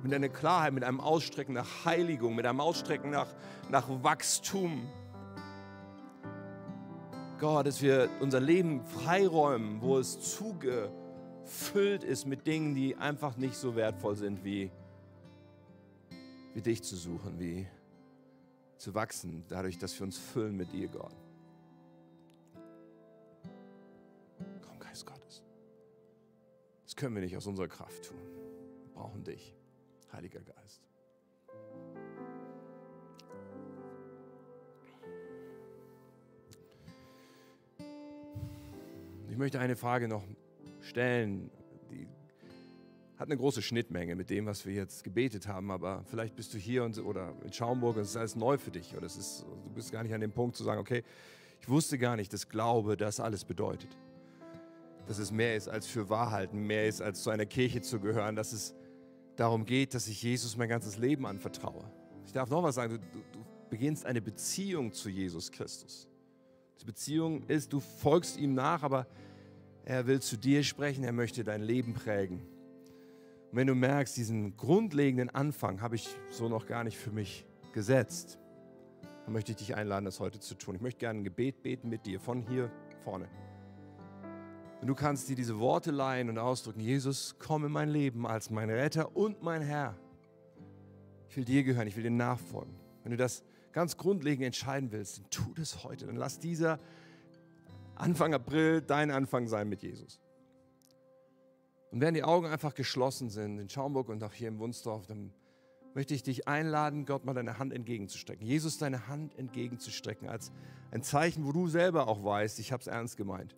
[0.02, 3.34] Mit einer Klarheit, mit einem Ausstrecken nach Heiligung, mit einem Ausstrecken nach,
[3.70, 4.90] nach Wachstum
[7.42, 13.56] Gott, dass wir unser Leben freiräumen, wo es zugefüllt ist mit Dingen, die einfach nicht
[13.56, 14.70] so wertvoll sind, wie,
[16.54, 17.66] wie dich zu suchen, wie
[18.76, 21.16] zu wachsen, dadurch, dass wir uns füllen mit dir, Gott.
[24.64, 25.42] Komm, Geist Gottes.
[26.84, 28.20] Das können wir nicht aus unserer Kraft tun.
[28.84, 29.52] Wir brauchen dich,
[30.12, 30.91] Heiliger Geist.
[39.32, 40.22] Ich möchte eine Frage noch
[40.82, 41.50] stellen,
[41.90, 42.06] die
[43.16, 46.58] hat eine große Schnittmenge mit dem, was wir jetzt gebetet haben, aber vielleicht bist du
[46.58, 49.46] hier und, oder in Schaumburg und es ist alles neu für dich oder es ist,
[49.64, 51.02] du bist gar nicht an dem Punkt zu sagen, okay,
[51.62, 53.96] ich wusste gar nicht, dass Glaube das alles bedeutet.
[55.06, 58.36] Dass es mehr ist als für Wahrheiten, mehr ist als zu einer Kirche zu gehören,
[58.36, 58.74] dass es
[59.36, 61.90] darum geht, dass ich Jesus mein ganzes Leben anvertraue.
[62.26, 66.06] Ich darf noch was sagen, du, du, du beginnst eine Beziehung zu Jesus Christus.
[66.82, 69.06] Die Beziehung ist, du folgst ihm nach, aber
[69.84, 72.40] er will zu dir sprechen, er möchte dein Leben prägen.
[73.52, 77.46] Und wenn du merkst, diesen grundlegenden Anfang habe ich so noch gar nicht für mich
[77.72, 78.40] gesetzt,
[79.24, 80.74] dann möchte ich dich einladen, das heute zu tun.
[80.74, 82.68] Ich möchte gerne ein Gebet beten mit dir von hier
[83.04, 83.28] vorne.
[84.80, 88.50] Und du kannst dir diese Worte leihen und ausdrücken, Jesus, komm in mein Leben als
[88.50, 89.96] mein Retter und mein Herr.
[91.28, 92.74] Ich will dir gehören, ich will dir nachfolgen.
[93.04, 96.06] Wenn du das ganz grundlegend entscheiden willst, dann tu das heute.
[96.06, 96.78] Dann lass dieser
[97.94, 100.20] Anfang April dein Anfang sein mit Jesus.
[101.90, 105.32] Und wenn die Augen einfach geschlossen sind, in Schaumburg und auch hier im Wunsdorf, dann
[105.94, 108.46] möchte ich dich einladen, Gott mal deine Hand entgegenzustrecken.
[108.46, 110.52] Jesus deine Hand entgegenzustrecken, als
[110.90, 113.54] ein Zeichen, wo du selber auch weißt, ich habe es ernst gemeint.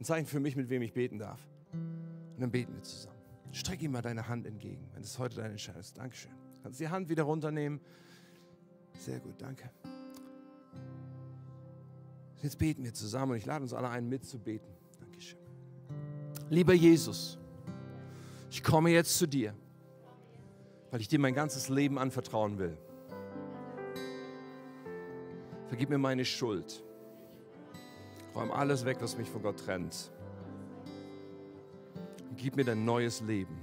[0.00, 1.40] Ein Zeichen für mich, mit wem ich beten darf.
[1.72, 3.16] Und dann beten wir zusammen.
[3.52, 5.96] Streck ihm mal deine Hand entgegen, wenn es heute deine Entscheidung ist.
[5.96, 6.32] Dankeschön.
[6.56, 7.80] Du kannst die Hand wieder runternehmen.
[8.98, 9.70] Sehr gut, danke.
[12.42, 14.68] Jetzt beten wir zusammen und ich lade uns alle ein, mitzubeten.
[15.00, 15.38] Dankeschön.
[16.50, 17.38] Lieber Jesus,
[18.50, 19.54] ich komme jetzt zu dir,
[20.90, 22.76] weil ich dir mein ganzes Leben anvertrauen will.
[25.68, 26.82] Vergib mir meine Schuld.
[28.34, 30.10] Räum alles weg, was mich von Gott trennt.
[32.30, 33.58] Und gib mir dein neues Leben.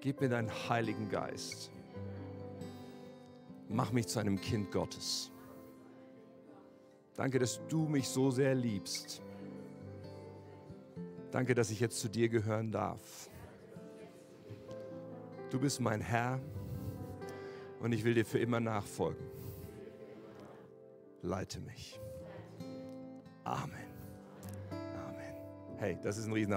[0.00, 1.70] Gib mir deinen Heiligen Geist.
[3.68, 5.30] Mach mich zu einem Kind Gottes.
[7.14, 9.22] Danke, dass du mich so sehr liebst.
[11.30, 13.28] Danke, dass ich jetzt zu dir gehören darf.
[15.50, 16.40] Du bist mein Herr
[17.80, 19.26] und ich will dir für immer nachfolgen.
[21.22, 22.00] Leite mich.
[23.44, 23.72] Amen.
[24.70, 25.34] Amen.
[25.78, 26.56] Hey, das ist ein Riesenapplaus.